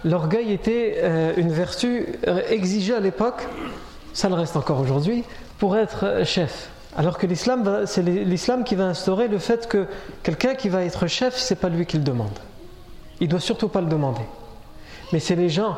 [0.03, 3.47] l'orgueil était euh, une vertu euh, exigée à l'époque,
[4.13, 5.23] ça le reste encore aujourd'hui,
[5.57, 6.69] pour être chef.
[6.95, 9.87] Alors que l'islam, c'est l'islam qui va instaurer le fait que
[10.21, 12.37] quelqu'un qui va être chef, c'est pas lui qui le demande.
[13.19, 14.21] Il doit surtout pas le demander.
[15.11, 15.75] Mais c'est les gens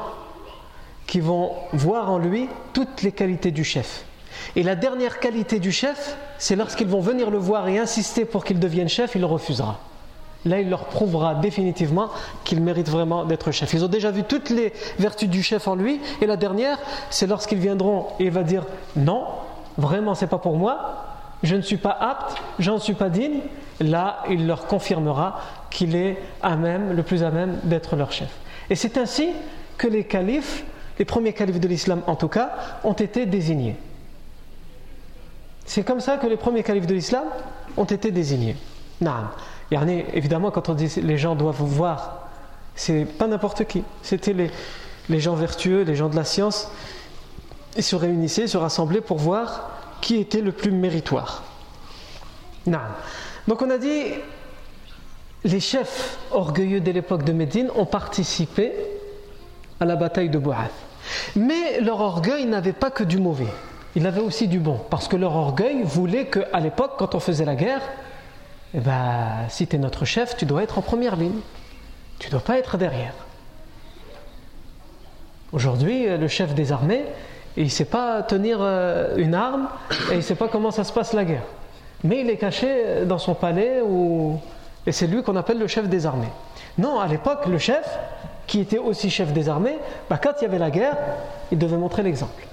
[1.08, 4.06] qui vont voir en lui toutes les qualités du chef.
[4.56, 8.44] Et la dernière qualité du chef, c'est lorsqu'ils vont venir le voir et insister pour
[8.44, 9.80] qu'il devienne chef, il le refusera.
[10.46, 12.10] Là, il leur prouvera définitivement
[12.44, 13.74] qu'il mérite vraiment d'être chef.
[13.74, 16.78] Ils ont déjà vu toutes les vertus du chef en lui, et la dernière,
[17.10, 19.26] c'est lorsqu'ils viendront et il va dire non,
[19.78, 21.06] vraiment, c'est pas pour moi,
[21.44, 23.40] je ne suis pas apte, j'en suis pas digne.
[23.80, 28.30] Là, il leur confirmera qu'il est à même, le plus à même d'être leur chef.
[28.70, 29.30] Et c'est ainsi
[29.78, 30.64] que les califes,
[30.98, 32.52] les premiers califes de l'islam en tout cas,
[32.84, 33.76] ont été désignés.
[35.66, 37.26] C'est comme ça que les premiers califes de l'islam
[37.76, 38.56] ont été désignés.
[39.02, 39.12] Non.
[40.14, 42.30] Évidemment, quand on dit les gens doivent voir,
[42.76, 43.84] c'est pas n'importe qui.
[44.04, 44.34] C'était
[45.10, 46.70] les, gens vertueux, les gens de la science.
[47.76, 49.70] Ils se réunissaient, se rassemblaient pour voir
[50.02, 51.44] qui était le plus méritoire.
[52.68, 52.80] Non.
[53.48, 54.04] Donc on a dit,
[55.44, 58.74] les chefs orgueilleux de l'époque de Médine ont participé
[59.80, 60.72] à la bataille de Bou'ath.
[61.36, 63.52] Mais leur orgueil n'avait pas que du mauvais
[63.96, 64.80] il avait aussi du bon.
[64.90, 67.82] Parce que leur orgueil voulait qu'à l'époque, quand on faisait la guerre,
[68.74, 71.40] eh ben, si tu es notre chef, tu dois être en première ligne.
[72.20, 73.14] Tu ne dois pas être derrière.
[75.54, 77.04] Aujourd'hui, le chef des armées,
[77.58, 79.68] il ne sait pas tenir euh, une arme
[80.10, 81.44] et il ne sait pas comment ça se passe la guerre.
[82.04, 83.82] Mais il est caché dans son palais
[84.86, 86.32] et c'est lui qu'on appelle le chef des armées.
[86.78, 87.98] Non, à l'époque, le chef,
[88.48, 89.78] qui était aussi chef des armées,
[90.10, 90.98] bah, quand il y avait la guerre,
[91.52, 92.46] il devait montrer l'exemple.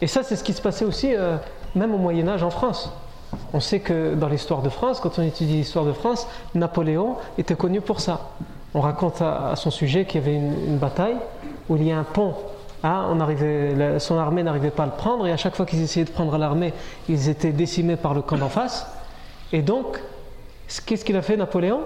[0.00, 1.36] Et ça, c'est ce qui se passait aussi, euh,
[1.74, 2.92] même au Moyen Âge en France.
[3.52, 7.54] On sait que dans l'histoire de France, quand on étudie l'histoire de France, Napoléon était
[7.54, 8.30] connu pour ça.
[8.74, 11.16] On raconte à, son sujet qu'il y avait une, bataille
[11.68, 12.34] où il y a un pont.
[12.82, 15.82] Ah, on arrivait, son armée n'arrivait pas à le prendre et à chaque fois qu'ils
[15.82, 16.72] essayaient de prendre l'armée,
[17.08, 18.86] ils étaient décimés par le camp d'en face.
[19.52, 20.00] Et donc,
[20.86, 21.80] qu'est-ce qu'il a fait Napoléon?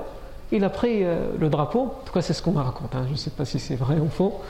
[0.51, 3.05] Il a pris euh, le drapeau, en tout cas c'est ce qu'on me raconte, hein.
[3.07, 4.43] je ne sais pas si c'est vrai ou faux,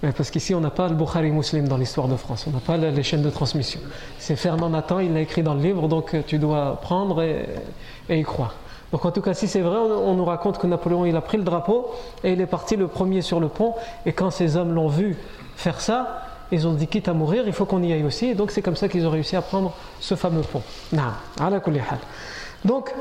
[0.00, 2.76] parce qu'ici on n'a pas le Bukhari Muslim dans l'histoire de France, on n'a pas
[2.76, 3.80] les chaînes de transmission.
[4.20, 7.48] C'est Fernand Nathan, il l'a écrit dans le livre, donc euh, tu dois prendre et,
[8.08, 8.54] y croire.
[8.92, 11.36] Donc en tout cas, si c'est vrai, on, nous raconte que Napoléon il a pris
[11.36, 11.90] le drapeau
[12.22, 13.74] et il est parti le premier sur le pont.
[14.06, 15.16] Et quand ces hommes l'ont vu
[15.58, 18.26] faire ça, ils ont dit quitte à mourir, il faut qu'on y aille aussi.
[18.26, 20.62] Et donc c'est comme ça qu'ils ont réussi à prendre ce fameux pont.
[22.64, 22.94] Donc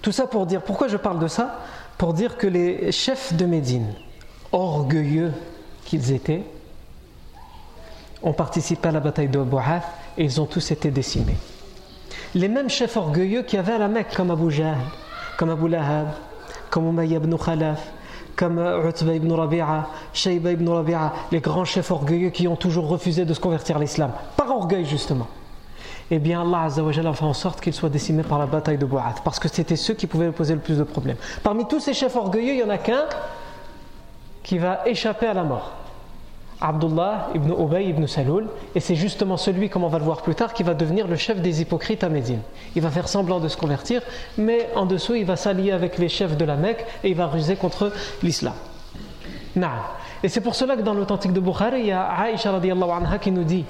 [0.00, 1.58] tout ça pour dire, pourquoi je parle de ça?
[1.98, 3.92] Pour dire que les chefs de Médine,
[4.52, 5.32] orgueilleux
[5.84, 6.44] qu'ils étaient,
[8.22, 9.82] ont participé à la bataille de Bou'ath
[10.16, 11.36] et ils ont tous été décimés.
[12.34, 14.78] Les mêmes chefs orgueilleux qui avaient à la Mecque, comme Abu Jahl,
[15.36, 16.08] comme Abu Lahab,
[16.70, 17.80] comme Umayya ibn Khalaf,
[18.36, 23.24] comme Utba ibn Rabi'a, Shayba ibn Rabi'a, les grands chefs orgueilleux qui ont toujours refusé
[23.24, 25.26] de se convertir à l'islam, par orgueil justement.
[26.10, 29.22] Eh bien, Allah a fait en sorte qu'ils soient décimés par la bataille de Bou'ath,
[29.24, 31.16] parce que c'était ceux qui pouvaient poser le plus de problèmes.
[31.42, 33.04] Parmi tous ces chefs orgueilleux, il n'y en a qu'un
[34.42, 35.72] qui va échapper à la mort.
[36.63, 40.35] Abdullah ibn Ubay ibn Saloul, et c'est justement celui, comme on va le voir plus
[40.35, 42.41] tard, qui va devenir le chef des hypocrites à Médine.
[42.75, 44.01] Il va faire semblant de se convertir,
[44.37, 47.27] mais en dessous, il va s'allier avec les chefs de la Mecque et il va
[47.27, 47.93] ruser contre
[48.23, 48.53] l'islam.
[50.21, 53.17] Et c'est pour cela que dans l'authentique de Bukhari, il y a Aïcha radiallahu anha
[53.17, 53.65] qui nous dit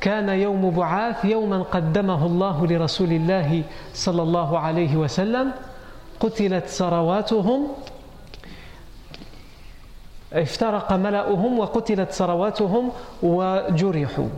[0.00, 5.52] كان يوم بعاث يوما قدمه الله لرسول الله صلى الله عليه وسلم
[6.20, 7.60] قتلت سرواتهم
[10.34, 12.90] افترق ملأهم وقتلت سرواتهم
[13.22, 14.28] وجرحوا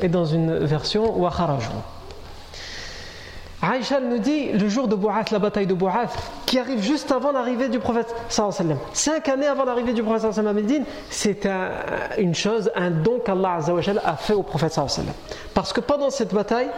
[0.00, 1.82] et dans une version وخرجوا
[3.64, 6.12] Aïcha nous dit le jour de Bou'ath, la bataille de Bou'ath,
[6.46, 8.76] qui arrive juste avant l'arrivée du prophète sallam.
[8.92, 11.46] Cinq années avant l'arrivée du prophète sallam à Médine, c'est
[12.18, 13.60] une chose, un don qu'Allah
[14.04, 15.14] a fait au prophète sallam.
[15.54, 16.70] Parce que pendant cette bataille,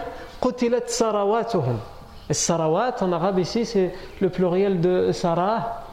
[0.43, 1.79] قتلت sarawatuhum.
[2.31, 5.88] Sarawat en arabe ici, c'est le pluriel de Sarah, Tamar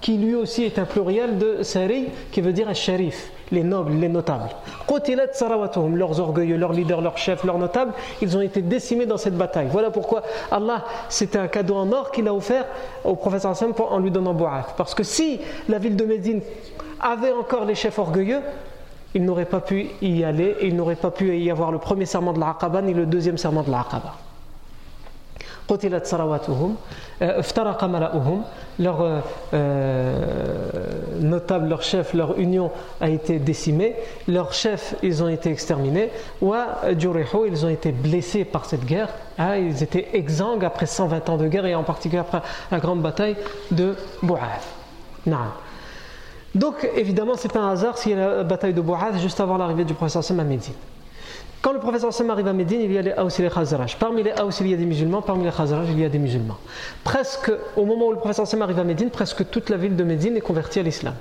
[0.00, 4.08] qui lui aussi est un pluriel de Sari, qui veut dire sharif, les nobles, les
[4.08, 4.48] notables.
[5.94, 9.68] leurs orgueilleux, leurs leaders, leurs chefs, leurs notables, ils ont été décimés dans cette bataille.
[9.70, 12.66] Voilà pourquoi Allah, c'était un cadeau en or qu'il a offert
[13.04, 14.74] au prophète en lui donnant Bou'ath.
[14.76, 16.40] Parce que si la ville de Médine
[17.00, 18.40] avait encore les chefs orgueilleux,
[19.14, 22.32] il n'aurait pas pu y aller, il n'aurait pas pu y avoir le premier serment
[22.32, 24.14] de l'Aqaba ni le deuxième serment de l'Aqaba.
[25.67, 26.75] قتلت سرواتهم
[27.21, 28.43] افترق ملأهم
[28.79, 29.21] leur
[29.53, 30.19] euh,
[31.19, 32.71] notable, leur chef, leur union
[33.01, 33.95] a été décimée,
[34.27, 36.09] leurs chefs, ils ont été exterminés,
[36.41, 36.53] ou
[37.45, 41.47] ils ont été blessés par cette guerre, hein, ils étaient exsangues après 120 ans de
[41.47, 42.41] guerre et en particulier après
[42.71, 43.35] la grande bataille
[43.71, 44.67] de Bou'ath.
[46.55, 49.85] Donc évidemment c'est un hasard s'il y a la bataille de Bou'ath juste avant l'arrivée
[49.85, 50.73] du prophète à Médine.
[51.60, 53.96] Quand le professeur Sam arrive à Médine, il y a les Aous et les Khazraj.
[53.98, 56.18] Parmi les Aous, il y a des musulmans, parmi les Khazraj, il y a des
[56.18, 56.56] musulmans.
[57.02, 60.04] Presque, au moment où le professeur Sam arrive à Médine, presque toute la ville de
[60.04, 61.14] Médine est convertie à l'islam.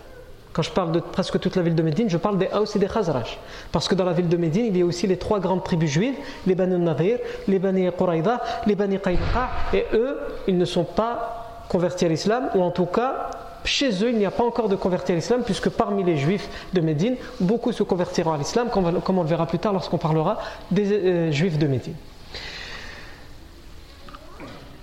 [0.53, 2.79] Quand je parle de presque toute la ville de Médine, je parle des Aous et
[2.79, 3.39] des Khazraj.
[3.71, 5.89] Parce que dans la ville de Médine, il y a aussi les trois grandes tribus
[5.89, 6.15] juives,
[6.45, 7.17] les Banu Nadir,
[7.47, 12.49] les Bani Quraïda, les Bani Qaynuqa, et eux, ils ne sont pas convertis à l'islam,
[12.53, 13.29] ou en tout cas,
[13.67, 16.49] chez eux, il n'y a pas encore de convertis à l'islam, puisque parmi les juifs
[16.73, 20.39] de Médine, beaucoup se convertiront à l'islam, comme on le verra plus tard lorsqu'on parlera
[20.71, 21.95] des euh, juifs de Médine.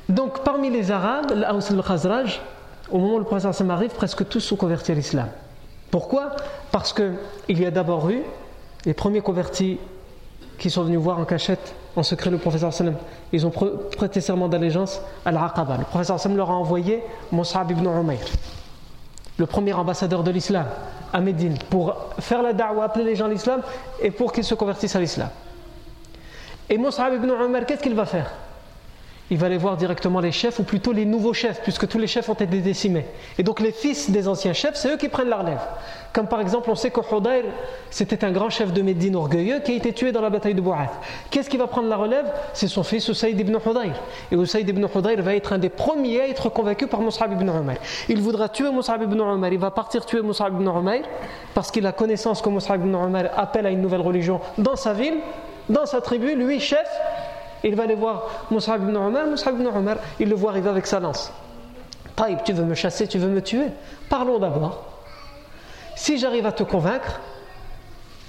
[0.08, 2.40] Donc, parmi les Arabes, l'Aus et le Khazraj,
[2.90, 5.28] au moment où le prophète arrive, presque tous sont convertis à l'islam.
[5.90, 6.36] Pourquoi?
[6.70, 7.16] Parce qu'il
[7.48, 8.22] y a d'abord eu
[8.84, 9.78] les premiers convertis
[10.58, 12.96] qui sont venus voir en cachette, en secret, le professeur sallam.
[13.32, 13.50] Ils ont
[13.96, 15.78] prêté serment d'allégeance à l'Aqaba.
[15.78, 18.20] Le professeur sallam leur a envoyé Mus'ab ibn Umayr
[19.36, 20.66] le premier ambassadeur de l'islam
[21.12, 23.62] à Médine, pour faire la da'wa, appeler les gens à l'islam
[24.00, 25.28] et pour qu'ils se convertissent à l'islam.
[26.68, 28.32] Et Mus'ab ibn Umar, qu'est-ce qu'il va faire?
[29.34, 32.06] Il va aller voir directement les chefs, ou plutôt les nouveaux chefs, puisque tous les
[32.06, 33.04] chefs ont été décimés.
[33.36, 35.58] Et donc les fils des anciens chefs, c'est eux qui prennent la relève.
[36.12, 37.00] Comme par exemple, on sait que
[37.90, 40.60] c'était un grand chef de Médine orgueilleux qui a été tué dans la bataille de
[40.60, 40.92] Bou'ath.
[41.32, 42.26] Qu'est-ce qui va prendre la relève?
[42.52, 43.94] C'est son fils Usaïd ibn Hudayr.
[44.30, 47.48] Et Usaïd ibn Hudayr va être un des premiers à être convaincu par Mus'ab ibn
[47.48, 47.74] Umar.
[48.08, 50.98] Il voudra tuer Mus'ab ibn Umar, il va partir tuer Mus'ab ibn Umar,
[51.54, 54.92] parce qu'il a connaissance que Mus'ab ibn Umar appelle à une nouvelle religion dans sa
[54.92, 55.16] ville,
[55.68, 56.86] dans sa tribu, lui chef,
[57.68, 59.26] il va aller voir Moussa ibn Omar.
[59.26, 61.32] Moussa ibn Omar, il le voit arriver avec sa lance.
[62.14, 63.66] Taïb, tu veux me chasser, tu veux me tuer?
[64.08, 64.84] Parlons d'abord.
[65.96, 67.20] Si j'arrive à te convaincre,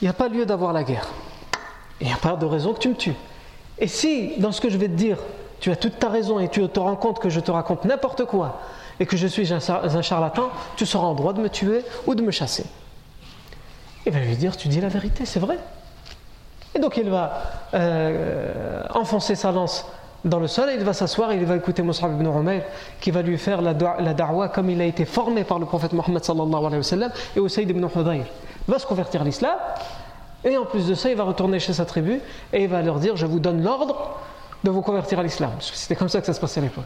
[0.02, 1.08] il n'y a pas lieu d'avoir la guerre.
[2.02, 3.16] Il n'y a pas de raison que tu me tues.
[3.78, 5.18] Et si, dans ce que je vais te dire,
[5.60, 8.26] tu as toute ta raison et tu te rends compte que je te raconte n'importe
[8.26, 8.60] quoi
[9.00, 12.22] et que je suis un charlatan, tu seras en droit de me tuer ou de
[12.22, 12.66] me chasser.
[14.06, 15.58] Il va lui dire, tu dis la vérité, c'est vrai.
[16.76, 17.42] Et donc il va
[17.74, 19.86] euh, enfoncer sa lance
[20.26, 22.64] dans le sol et il va s'asseoir et il va écouter Mus'ab ibn Umayr
[23.00, 25.94] qui va lui faire la, la da'wa comme il a été formé par le prophète
[25.94, 28.26] Mohammed sallallahu alayhi wa sallam et Usayd ibn Hudayr.
[28.68, 29.56] Va se convertir à l'islam
[30.44, 32.20] et en plus de ça il va retourner chez sa tribu
[32.52, 34.18] et il va leur dire je vous donne l'ordre
[34.64, 35.52] de vous convertir à l'islam.
[35.60, 36.86] C'était comme ça que ça se passait à l'époque.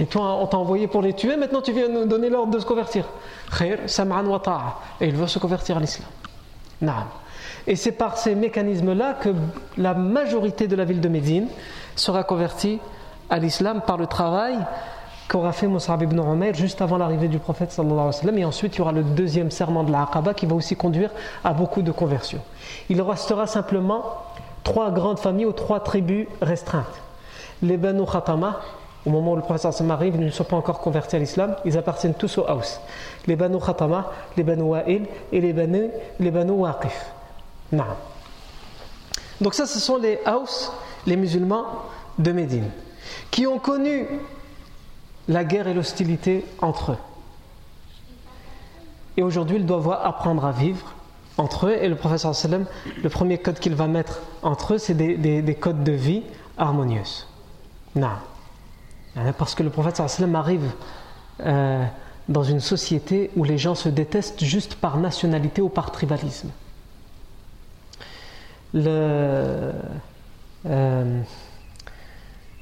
[0.00, 2.58] Et toi on t'a envoyé pour les tuer maintenant tu viens nous donner l'ordre de
[2.58, 3.04] se convertir.
[3.60, 6.08] Et il veut se convertir à l'islam.
[6.82, 7.06] Naam.
[7.68, 9.28] Et c'est par ces mécanismes-là que
[9.76, 11.48] la majorité de la ville de Médine
[11.96, 12.80] sera convertie
[13.28, 14.56] à l'islam par le travail
[15.28, 17.78] qu'aura fait Mus'ab ibn Umayr juste avant l'arrivée du prophète.
[18.36, 21.10] Et ensuite, il y aura le deuxième serment de la Aqaba qui va aussi conduire
[21.44, 22.40] à beaucoup de conversions.
[22.88, 24.02] Il restera simplement
[24.64, 26.86] trois grandes familles ou trois tribus restreintes.
[27.60, 28.60] Les Banu Khatama,
[29.04, 31.76] au moment où le prophète arrive, ils ne sont pas encore convertis à l'islam, ils
[31.76, 32.80] appartiennent tous au Haus.
[33.26, 34.06] Les Banu Khatama,
[34.38, 37.17] les Banu Wa'il et les Banu, les banu Waqif.
[37.72, 40.72] Donc ça, ce sont les Haus,
[41.06, 41.66] les musulmans
[42.18, 42.70] de Médine,
[43.30, 44.06] qui ont connu
[45.28, 46.98] la guerre et l'hostilité entre eux.
[49.16, 50.94] Et aujourd'hui, ils doivent apprendre à vivre
[51.36, 51.76] entre eux.
[51.80, 52.66] Et le professeur sallam,
[53.02, 56.22] le premier code qu'il va mettre entre eux, c'est des, codes de vie
[56.56, 57.26] harmonieuses.
[57.94, 58.08] Non.
[59.36, 60.70] Parce que le prophète sallam arrive
[61.40, 61.84] euh,
[62.28, 66.50] dans une société où les gens se détestent juste par nationalité ou par tribalisme
[68.74, 69.72] euh,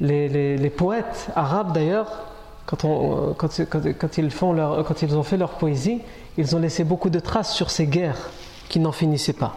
[0.00, 2.26] les, poètes arabes d'ailleurs,
[2.66, 2.84] quand,
[5.02, 6.00] ils ont fait leur poésie,
[6.36, 8.30] ils ont laissé beaucoup de traces sur ces guerres
[8.68, 9.54] qui n'en finissaient pas.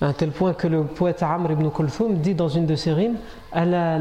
[0.00, 2.92] À un tel point que le poète Amr ibn Kulthum dit dans une de ses
[2.92, 3.16] rimes
[3.52, 3.98] la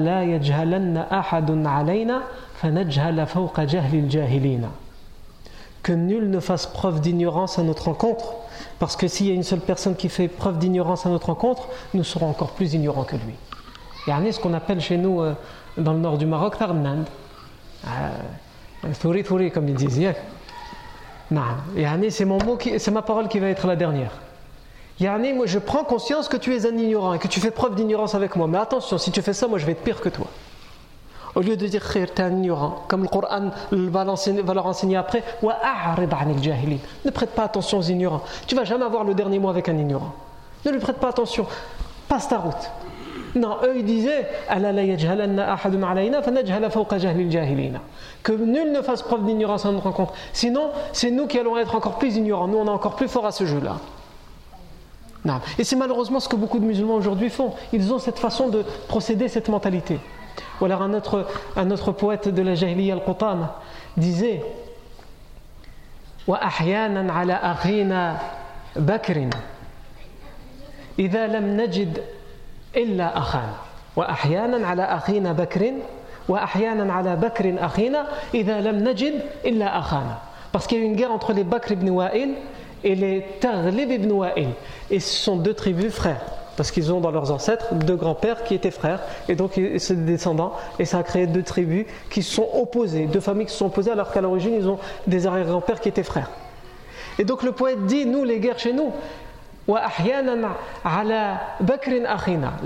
[5.83, 8.33] Que nul ne fasse preuve d'ignorance à notre rencontre
[8.79, 11.67] parce que s'il y a une seule personne qui fait preuve d'ignorance à notre rencontre,
[11.93, 13.35] nous serons encore plus ignorants que lui.
[14.07, 15.33] A ce qu'on appelle chez nous, euh,
[15.77, 17.05] dans le nord du Maroc, Tarnand.
[18.99, 20.13] Thouri, thouri, comme ils disent.
[22.09, 24.11] C'est mon mot, c'est ma parole qui va être la dernière.
[24.99, 27.75] Yani, moi je prends conscience que tu es un ignorant et que tu fais preuve
[27.75, 28.47] d'ignorance avec moi.
[28.47, 30.27] Mais attention, si tu fais ça, moi je vais être pire que toi.
[31.35, 35.23] Au lieu de dire khir, t'es un ignorant, comme le Coran va, leur enseigner après,
[35.43, 38.21] ne prête pas attention aux ignorants.
[38.47, 40.13] Tu vas jamais avoir le dernier mot avec un ignorant.
[40.65, 41.45] Ne lui prête pas attention.
[42.07, 42.71] Passe ta route.
[43.35, 44.27] Non, eux ils disaient
[48.23, 50.13] que nul ne fasse preuve d'ignorance à notre rencontre.
[50.33, 52.47] Sinon, c'est nous qui allons être encore plus ignorants.
[52.47, 53.77] Nous, on est encore plus forts à ce jeu-là.
[55.59, 57.53] Et c'est malheureusement ce que beaucoup de musulmans aujourd'hui font.
[57.71, 59.99] Ils ont cette façon de procéder, cette mentalité.
[60.61, 63.55] Ou alors un autre, un autre poète de la Jahiliya al-Qutama
[63.97, 64.41] disait
[66.27, 68.17] وأحيانا على أخينا
[68.75, 69.29] بكر
[70.99, 72.03] إذا لم نجد
[72.75, 73.55] إلا أخانا
[73.95, 75.73] وأحيانا على أخينا بكر
[76.29, 80.17] وأحيانا على بكر أخينا إذا لم نجد إلا أخانا
[80.51, 82.33] parce qu'il y a eu une guerre entre les Bakr ibn Wa'il
[82.83, 84.49] et les Taghlib ibn Wa'il
[84.91, 86.21] et ce sont deux tribus frères
[86.59, 88.99] parce qu'ils ont dans leurs ancêtres deux grands-pères qui étaient frères,
[89.29, 93.05] et donc c'est des descendants, et ça a créé deux tribus qui se sont opposées,
[93.05, 96.03] deux familles qui se sont opposées, alors qu'à l'origine ils ont des arrière-grands-pères qui étaient
[96.03, 96.29] frères.
[97.17, 98.91] Et donc le poète dit, nous, les guerres chez nous,
[99.69, 99.87] la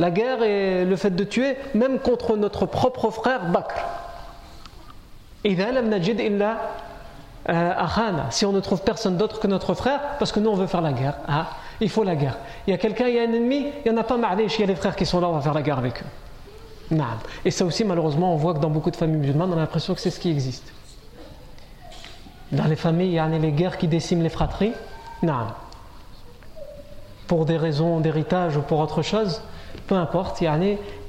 [0.10, 3.76] guerre est le fait de tuer même contre notre propre frère Bakr.
[8.32, 10.82] Si on ne trouve personne d'autre que notre frère, parce que nous on veut faire
[10.82, 11.14] la guerre.
[11.82, 12.38] Il faut la guerre.
[12.68, 14.40] Il y a quelqu'un, il y a un ennemi, il n'y en a pas marre,
[14.40, 16.96] il y a les frères qui sont là, on va faire la guerre avec eux.
[17.46, 19.94] Et ça aussi, malheureusement, on voit que dans beaucoup de familles musulmanes, on a l'impression
[19.94, 20.72] que c'est ce qui existe.
[22.52, 24.74] Dans les familles, il y a les guerres qui déciment les fratries.
[27.28, 29.42] Pour des raisons d'héritage ou pour autre chose,
[29.88, 30.60] peu importe, y a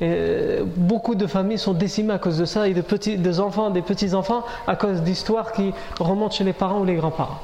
[0.03, 3.71] euh, beaucoup de familles sont décimées à cause de ça et de petits, des enfants,
[3.71, 7.41] des petits-enfants à cause d'histoires qui remontent chez les parents ou les grands-parents.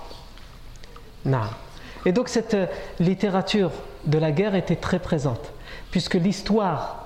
[2.06, 2.66] Et donc cette euh,
[2.98, 3.70] littérature
[4.04, 5.52] de la guerre était très présente,
[5.90, 6.96] puisque l'histoire,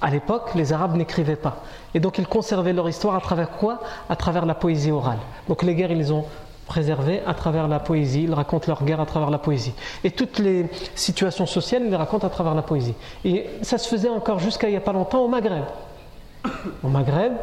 [0.00, 1.62] à l'époque, les Arabes n'écrivaient pas.
[1.94, 3.80] Et donc ils conservaient leur histoire à travers quoi?
[4.08, 5.18] À travers la poésie orale.
[5.48, 6.24] Donc les guerres, ils les ont
[6.66, 9.74] préservées à travers la poésie, ils racontent leur guerre à travers la poésie.
[10.04, 12.94] Et toutes les situations sociales, ils les racontent à travers la poésie.
[13.24, 15.64] Et ça se faisait encore jusqu'à il n'y a pas longtemps au Maghreb.
[16.82, 17.34] Au Maghreb,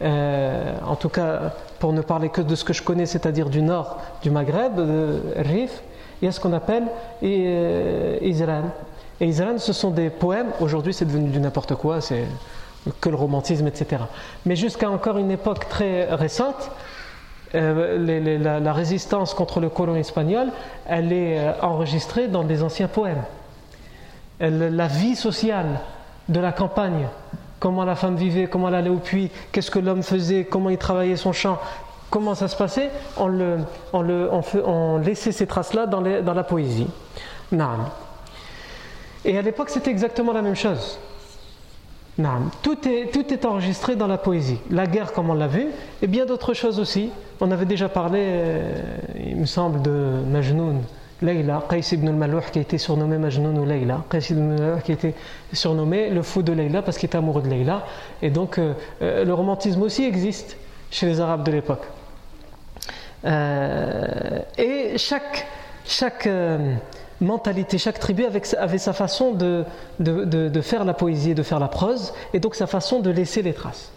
[0.00, 3.62] euh, en tout cas pour ne parler que de ce que je connais, c'est-à-dire du
[3.62, 5.82] nord du Maghreb, de Rif,
[6.20, 6.84] il y a ce qu'on appelle
[7.22, 8.64] euh, Israël.
[9.20, 12.24] Et Israël, ce sont des poèmes, aujourd'hui c'est devenu du n'importe quoi, c'est
[13.00, 14.02] que le romantisme, etc.
[14.46, 16.70] Mais jusqu'à encore une époque très récente,
[17.54, 20.48] euh, la, résistance contre le colon espagnol,
[20.86, 23.22] elle est euh, enregistrée dans des anciens poèmes.
[24.40, 25.80] la vie sociale
[26.28, 27.08] de la campagne
[27.60, 30.78] comment la femme vivait, comment elle allait au puits, qu'est-ce que l'homme faisait, comment il
[30.78, 31.58] travaillait son champ,
[32.10, 36.86] comment ça se passait, on, laissait ces traces-là dans, la poésie.
[39.24, 40.98] Et à l'époque, c'était exactement la même chose.
[42.62, 44.58] Tout est, tout est enregistré dans la poésie.
[44.70, 45.68] La guerre, comme on l'a vu,
[46.02, 47.10] et bien d'autres choses aussi.
[47.40, 48.72] On avait déjà parlé, euh,
[49.24, 50.82] il me semble, de Majnoun,
[51.22, 54.90] Leïla, Qais ibn al-Malouh qui a été surnommé Majnoun ou Leïla, Qais ibn al-Malouh qui
[54.90, 55.14] a été
[55.52, 57.84] surnommé le fou de Leïla parce qu'il était amoureux de Leïla.
[58.20, 60.56] Et donc, euh, euh, le romantisme aussi existe
[60.90, 61.86] chez les Arabes de l'époque.
[63.24, 65.46] Et chaque,
[65.84, 66.28] chaque
[67.20, 69.64] mentalité, chaque tribu avait, sa façon de,
[69.98, 73.54] de, faire la poésie, de faire la prose, et donc sa façon de laisser les
[73.54, 73.90] traces.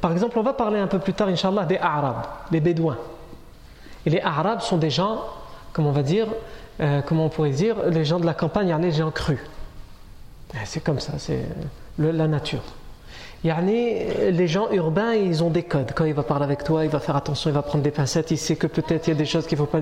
[0.00, 2.98] Par exemple, on va parler un peu plus tard, Inch'Allah, des Arabes, des Bédouins.
[4.04, 5.24] Et les Arabes sont des gens,
[5.72, 6.26] comment on va dire,
[6.80, 9.40] euh, comment on pourrait dire, les gens de la campagne, les gens crus.
[10.64, 11.44] C'est comme ça, c'est
[11.98, 12.62] la nature
[13.52, 15.92] les gens urbains, ils ont des codes.
[15.94, 18.30] Quand il va parler avec toi, il va faire attention, il va prendre des pincettes,
[18.30, 19.80] il sait que peut-être il y a des choses qu'il ne faut pas.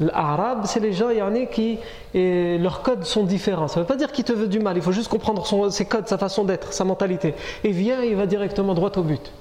[0.00, 1.08] L'arabe, c'est les gens
[1.50, 1.78] qui,
[2.14, 3.68] et leurs codes sont différents.
[3.68, 5.84] Ça ne veut pas dire qu'il te veut du mal, il faut juste comprendre ses
[5.84, 7.34] codes, sa façon d'être, sa mentalité.
[7.64, 9.32] Et vient, il va directement droit au but.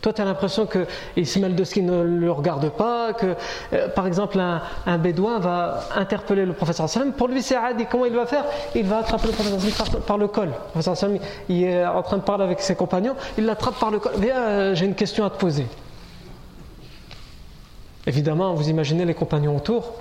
[0.00, 3.34] Toi, tu as l'impression de ce qui ne le regarde pas, que
[3.74, 7.12] euh, par exemple un, bédouin va interpeller le professeur sallam.
[7.12, 7.84] Pour lui, c'est adi.
[7.90, 8.44] Comment il va faire?
[8.74, 10.48] Il va attraper le professeur par, par, le col.
[10.48, 11.18] Le professeur sallam,
[11.50, 14.12] il est en train de parler avec ses compagnons, il l'attrape par le col.
[14.18, 15.66] Viens, euh, j'ai une question à te poser.
[18.06, 19.92] Évidemment, vous imaginez les compagnons autour,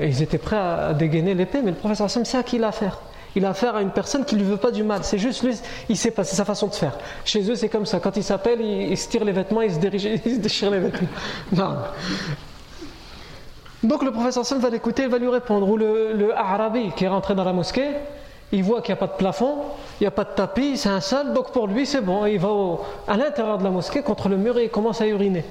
[0.00, 2.64] et ils étaient prêts à dégainer l'épée, mais le professeur sallam sait à qui il
[2.64, 2.98] a affaire
[3.36, 5.00] il a affaire à une personne qui ne lui veut pas du mal.
[5.02, 5.56] C'est juste lui,
[5.88, 6.96] il sait pas, c'est sa façon de faire.
[7.24, 8.00] Chez eux, c'est comme ça.
[8.00, 11.08] Quand il s'appelle, il, se tire les vêtements, il se, dirige, il se les vêtements.
[11.52, 11.76] Non.
[13.82, 15.68] Donc le professeur Sam va l'écouter, il va lui répondre.
[15.68, 17.90] Ou le, Arabi qui est rentré dans la mosquée,
[18.52, 19.56] il voit qu'il n'y a pas de plafond,
[20.00, 22.24] il n'y a pas de tapis, c'est un sol, donc pour lui c'est bon.
[22.26, 22.48] Il va
[23.08, 25.44] à l'intérieur de la mosquée contre le mur et il commence à uriner.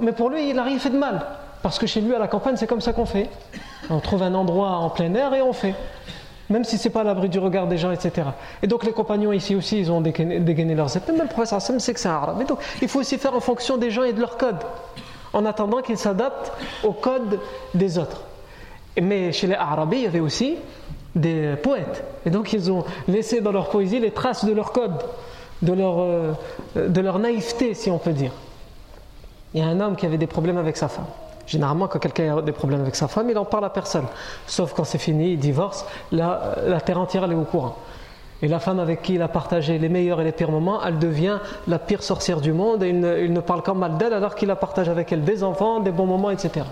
[0.00, 1.24] Mais pour lui, il n'a rien fait de mal.
[1.62, 3.28] Parce que chez lui, à la campagne, c'est comme ça qu'on fait.
[3.90, 5.74] On trouve un endroit en plein air et on fait.
[6.50, 8.28] Même si ce n'est pas à l'abri du regard des gens, etc.
[8.62, 11.12] Et donc les compagnons ici aussi, ils ont dégainé, leurs épées.
[11.12, 12.40] Même le professeur Hassan sait que c'est arabe.
[12.40, 14.58] Et donc il faut aussi faire en fonction des gens et de leur code.
[15.32, 16.52] En attendant qu'ils s'adaptent
[16.84, 17.40] au code
[17.74, 18.22] des autres.
[19.00, 20.56] Mais chez les Arabes, il y avait aussi
[21.14, 22.04] des poètes.
[22.26, 25.02] Et donc ils ont laissé dans leur poésie les traces de leur code,
[25.62, 26.32] de leur, euh,
[26.76, 28.32] de leur naïveté, si on peut dire.
[29.54, 31.06] Il y a un homme qui avait des problèmes avec sa femme.
[31.46, 34.06] Généralement, quand quelqu'un a des problèmes avec sa femme, il n'en parle à personne.
[34.46, 37.76] Sauf quand c'est fini, il divorce, la, la terre entière est au courant.
[38.42, 40.98] Et la femme avec qui il a partagé les meilleurs et les pires moments, elle
[40.98, 41.38] devient
[41.68, 43.00] la pire sorcière du monde et il
[43.32, 46.06] ne, parle qu'en mal d'elle alors qu'il a partagé avec elle des enfants, des bons
[46.06, 46.66] moments, etc.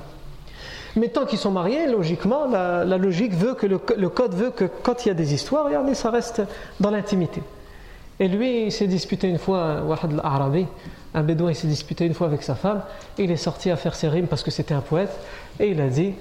[0.96, 5.06] Mais tant qu'ils sont mariés, logiquement, la, logique veut que le, code veut que quand
[5.06, 6.42] il y a des histoires, regardez, ça reste
[6.80, 7.40] dans l'intimité.
[8.18, 10.66] Et lui, il s'est disputé une fois, Wahad al-Arabi,
[11.14, 12.82] un bédouin s'est disputé une fois avec sa femme,
[13.18, 15.10] il est sorti à faire ses rimes parce que c'était un poète,
[15.58, 16.14] et il a dit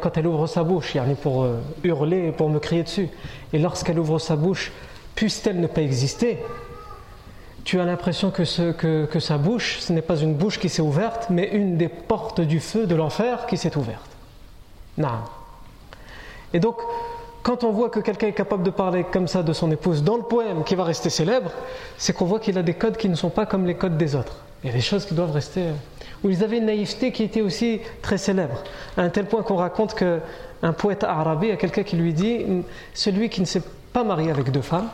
[0.00, 3.08] quand elle ouvre sa bouche, pour euh, hurler, pour me crier dessus,
[3.52, 4.72] et lorsqu'elle ouvre sa bouche,
[5.14, 6.38] puisse-t-elle ne pas exister,
[7.64, 11.26] tu as l'impression que, que, sa bouche, ce n'est pas une bouche qui s'est ouverte,
[11.28, 14.10] mais une des portes du feu de l'enfer qui s'est ouverte.
[14.96, 15.20] Non.
[16.54, 16.76] Et donc,
[17.42, 20.16] quand on voit que quelqu'un est capable de parler comme ça de son épouse dans
[20.16, 21.50] le poème qui va rester célèbre,
[21.96, 24.14] c'est qu'on voit qu'il a des codes qui ne sont pas comme les codes des
[24.14, 24.36] autres.
[24.62, 25.62] Il y a des choses qui doivent rester.
[25.62, 25.72] Euh,
[26.24, 28.62] où ils avaient une naïveté qui était aussi très célèbre,
[28.96, 32.44] à un tel point qu'on raconte qu'un poète arabe a quelqu'un qui lui dit
[32.92, 33.62] Celui qui ne s'est
[33.92, 34.88] pas marié avec deux femmes,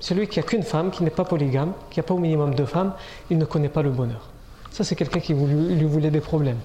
[0.00, 2.66] celui qui n'a qu'une femme, qui n'est pas polygame, qui n'a pas au minimum deux
[2.66, 2.94] femmes,
[3.30, 4.30] il ne connaît pas le bonheur.
[4.70, 6.58] Ça, c'est quelqu'un qui lui voulait des problèmes.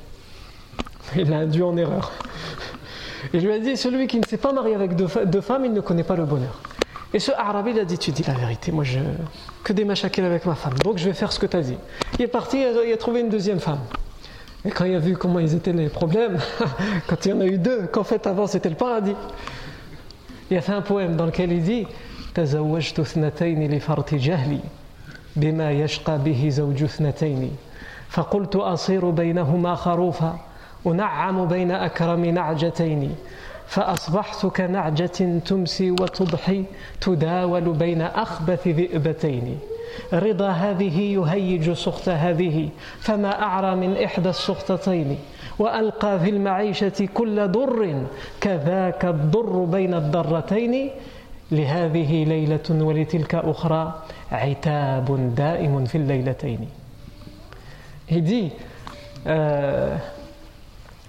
[1.16, 2.12] Il l'a induit en erreur.
[3.33, 5.07] Et je lui ai dit, celui qui ne s'est pas marié avec deux,
[5.41, 6.61] femmes, il ne connaît pas le bonheur.
[7.13, 8.99] Et ce arabe, il a dit, tu dis la vérité, moi je...
[9.63, 11.79] Que des machakils avec ma femme, donc je vais faire ce que tu as dit.
[12.19, 13.81] Il est parti, il a trouvé une deuxième femme.
[14.65, 16.39] Et quand il a vu comment ils étaient les problèmes,
[17.07, 19.15] quand il y en a eu deux, qu'en fait avant c'était le paradis,
[20.51, 21.87] il a fait un poème dans lequel il dit
[22.35, 24.61] تزوجت اثنتين لفرط جهلي
[25.37, 27.57] بما يشقى به زوج اثنتين
[28.09, 30.39] فقلت أصير بينهما خروفا
[30.88, 33.16] أنعم بين أكرم نعجتين
[33.68, 36.64] فأصبحت كنعجة تمسي وتضحي
[37.02, 39.60] تداول بين أخبث ذئبتين.
[40.14, 42.70] رضا هذه يهيج سخط هذه
[43.00, 45.18] فما أعرى من إحدى السخطتين.
[45.60, 48.04] وألقى في المعيشة كل ضر
[48.42, 50.90] كذاك الضر بين الضرتين.
[51.52, 53.94] لهذه ليلة ولتلك أخرى
[54.32, 56.68] عتاب دائم في الليلتين.
[58.10, 58.52] Dit
[59.26, 59.98] euh,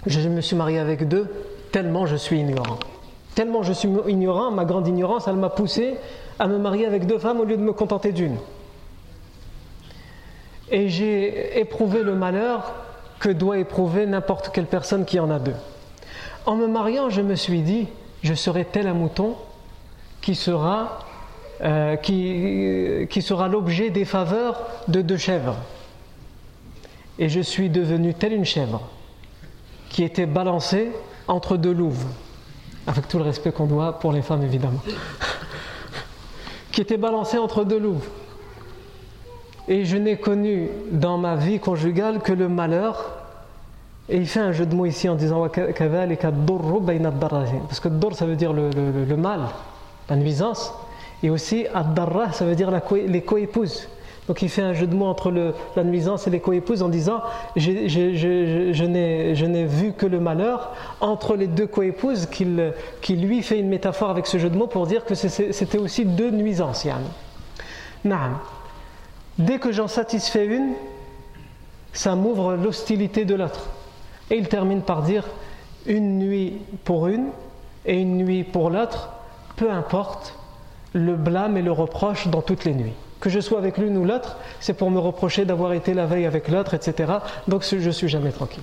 [0.07, 1.29] Je me suis marié avec deux,
[1.73, 2.79] tellement je suis ignorant.
[3.35, 5.97] Tellement je suis ignorant, ma grande ignorance, elle m'a poussé
[6.39, 8.37] à me marier avec deux femmes au lieu de me contenter d'une.
[10.71, 12.73] Et j'ai éprouvé le malheur
[13.19, 15.57] que doit éprouver n'importe quelle personne qui en a deux.
[16.47, 17.89] En me mariant, je me suis dit,
[18.23, 19.37] je serai tel un mouton
[20.23, 21.01] qui sera,
[21.61, 25.57] euh, qui, qui sera l'objet des faveurs de deux chèvres.
[27.19, 28.89] Et je suis devenu tel une chèvre
[29.91, 30.91] qui était balancée
[31.28, 32.07] entre deux louves,
[32.86, 34.80] avec tout le respect qu'on doit pour les femmes évidemment,
[36.72, 38.09] qui était balancée entre deux louves.
[39.68, 43.18] Et je n'ai connu dans ma vie conjugale que le malheur.
[44.09, 48.34] Et il fait un jeu de mots ici en disant parce que dor ça veut
[48.34, 49.43] dire le, mal,
[50.09, 50.74] la nuisance,
[51.22, 51.97] et aussi ad
[52.32, 52.72] ça veut dire
[53.07, 53.86] les coépouses.
[54.31, 55.33] Donc il fait un jeu de mots entre
[55.74, 57.20] la nuisance et les coépouses en disant
[57.57, 60.70] je, je n'ai vu que le malheur
[61.01, 64.68] entre les deux coépouses, qu'il qui lui fait une métaphore avec ce jeu de mots
[64.68, 66.85] pour dire que c'était aussi deux nuisances.
[66.85, 67.03] Yann.
[69.37, 70.74] Dès que j'en satisfais une,
[71.93, 73.68] ça m'ouvre l'hostilité de l'autre.
[74.31, 75.24] Et il termine par dire
[75.87, 76.53] une nuit
[76.85, 77.31] pour une
[77.85, 79.11] et une nuit pour l'autre,
[79.57, 80.39] peu importe
[80.93, 82.95] le blâme et le reproche dans toutes les nuits.
[83.21, 86.27] Que je sois avec l'une ou l'autre, c'est pour me reprocher d'avoir été la veille
[86.27, 87.12] avec l'autre, etc.
[87.49, 88.62] Donc je ne suis jamais tranquille.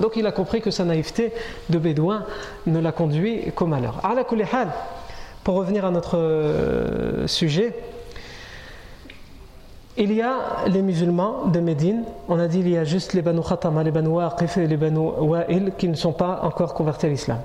[0.00, 1.32] Donc il a compris que sa naïveté
[1.70, 2.24] de bédouin
[2.66, 4.00] ne l'a conduit qu'au malheur.
[5.44, 7.74] Pour revenir à notre euh, sujet,
[9.96, 10.36] il y a
[10.68, 13.90] les musulmans de Médine, on a dit il y a juste les Banu Khatama, les
[13.90, 17.38] Banu et les Banu Wa'il qui ne sont pas encore convertis à l'islam.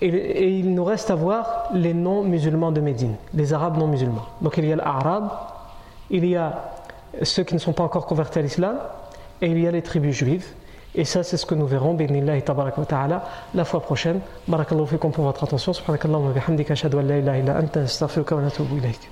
[0.00, 4.26] Et, il nous reste à voir les non-musulmans de Médine, les arabes non-musulmans.
[4.40, 5.28] Donc il y a l'Arab,
[6.10, 6.70] il y a
[7.22, 8.78] ceux qui ne sont pas encore convertis à l'islam,
[9.40, 10.46] et il y a les tribus juives.
[10.96, 14.20] Et ça, c'est ce que nous verrons, ta'ala, la fois prochaine.
[14.46, 15.72] Barakallahu fikum pour votre attention.
[15.72, 19.00] Subhanakallahu wa bihamdika, ashhadu an la ilaha illa anta, astaghfiruka wa natubu ilayk.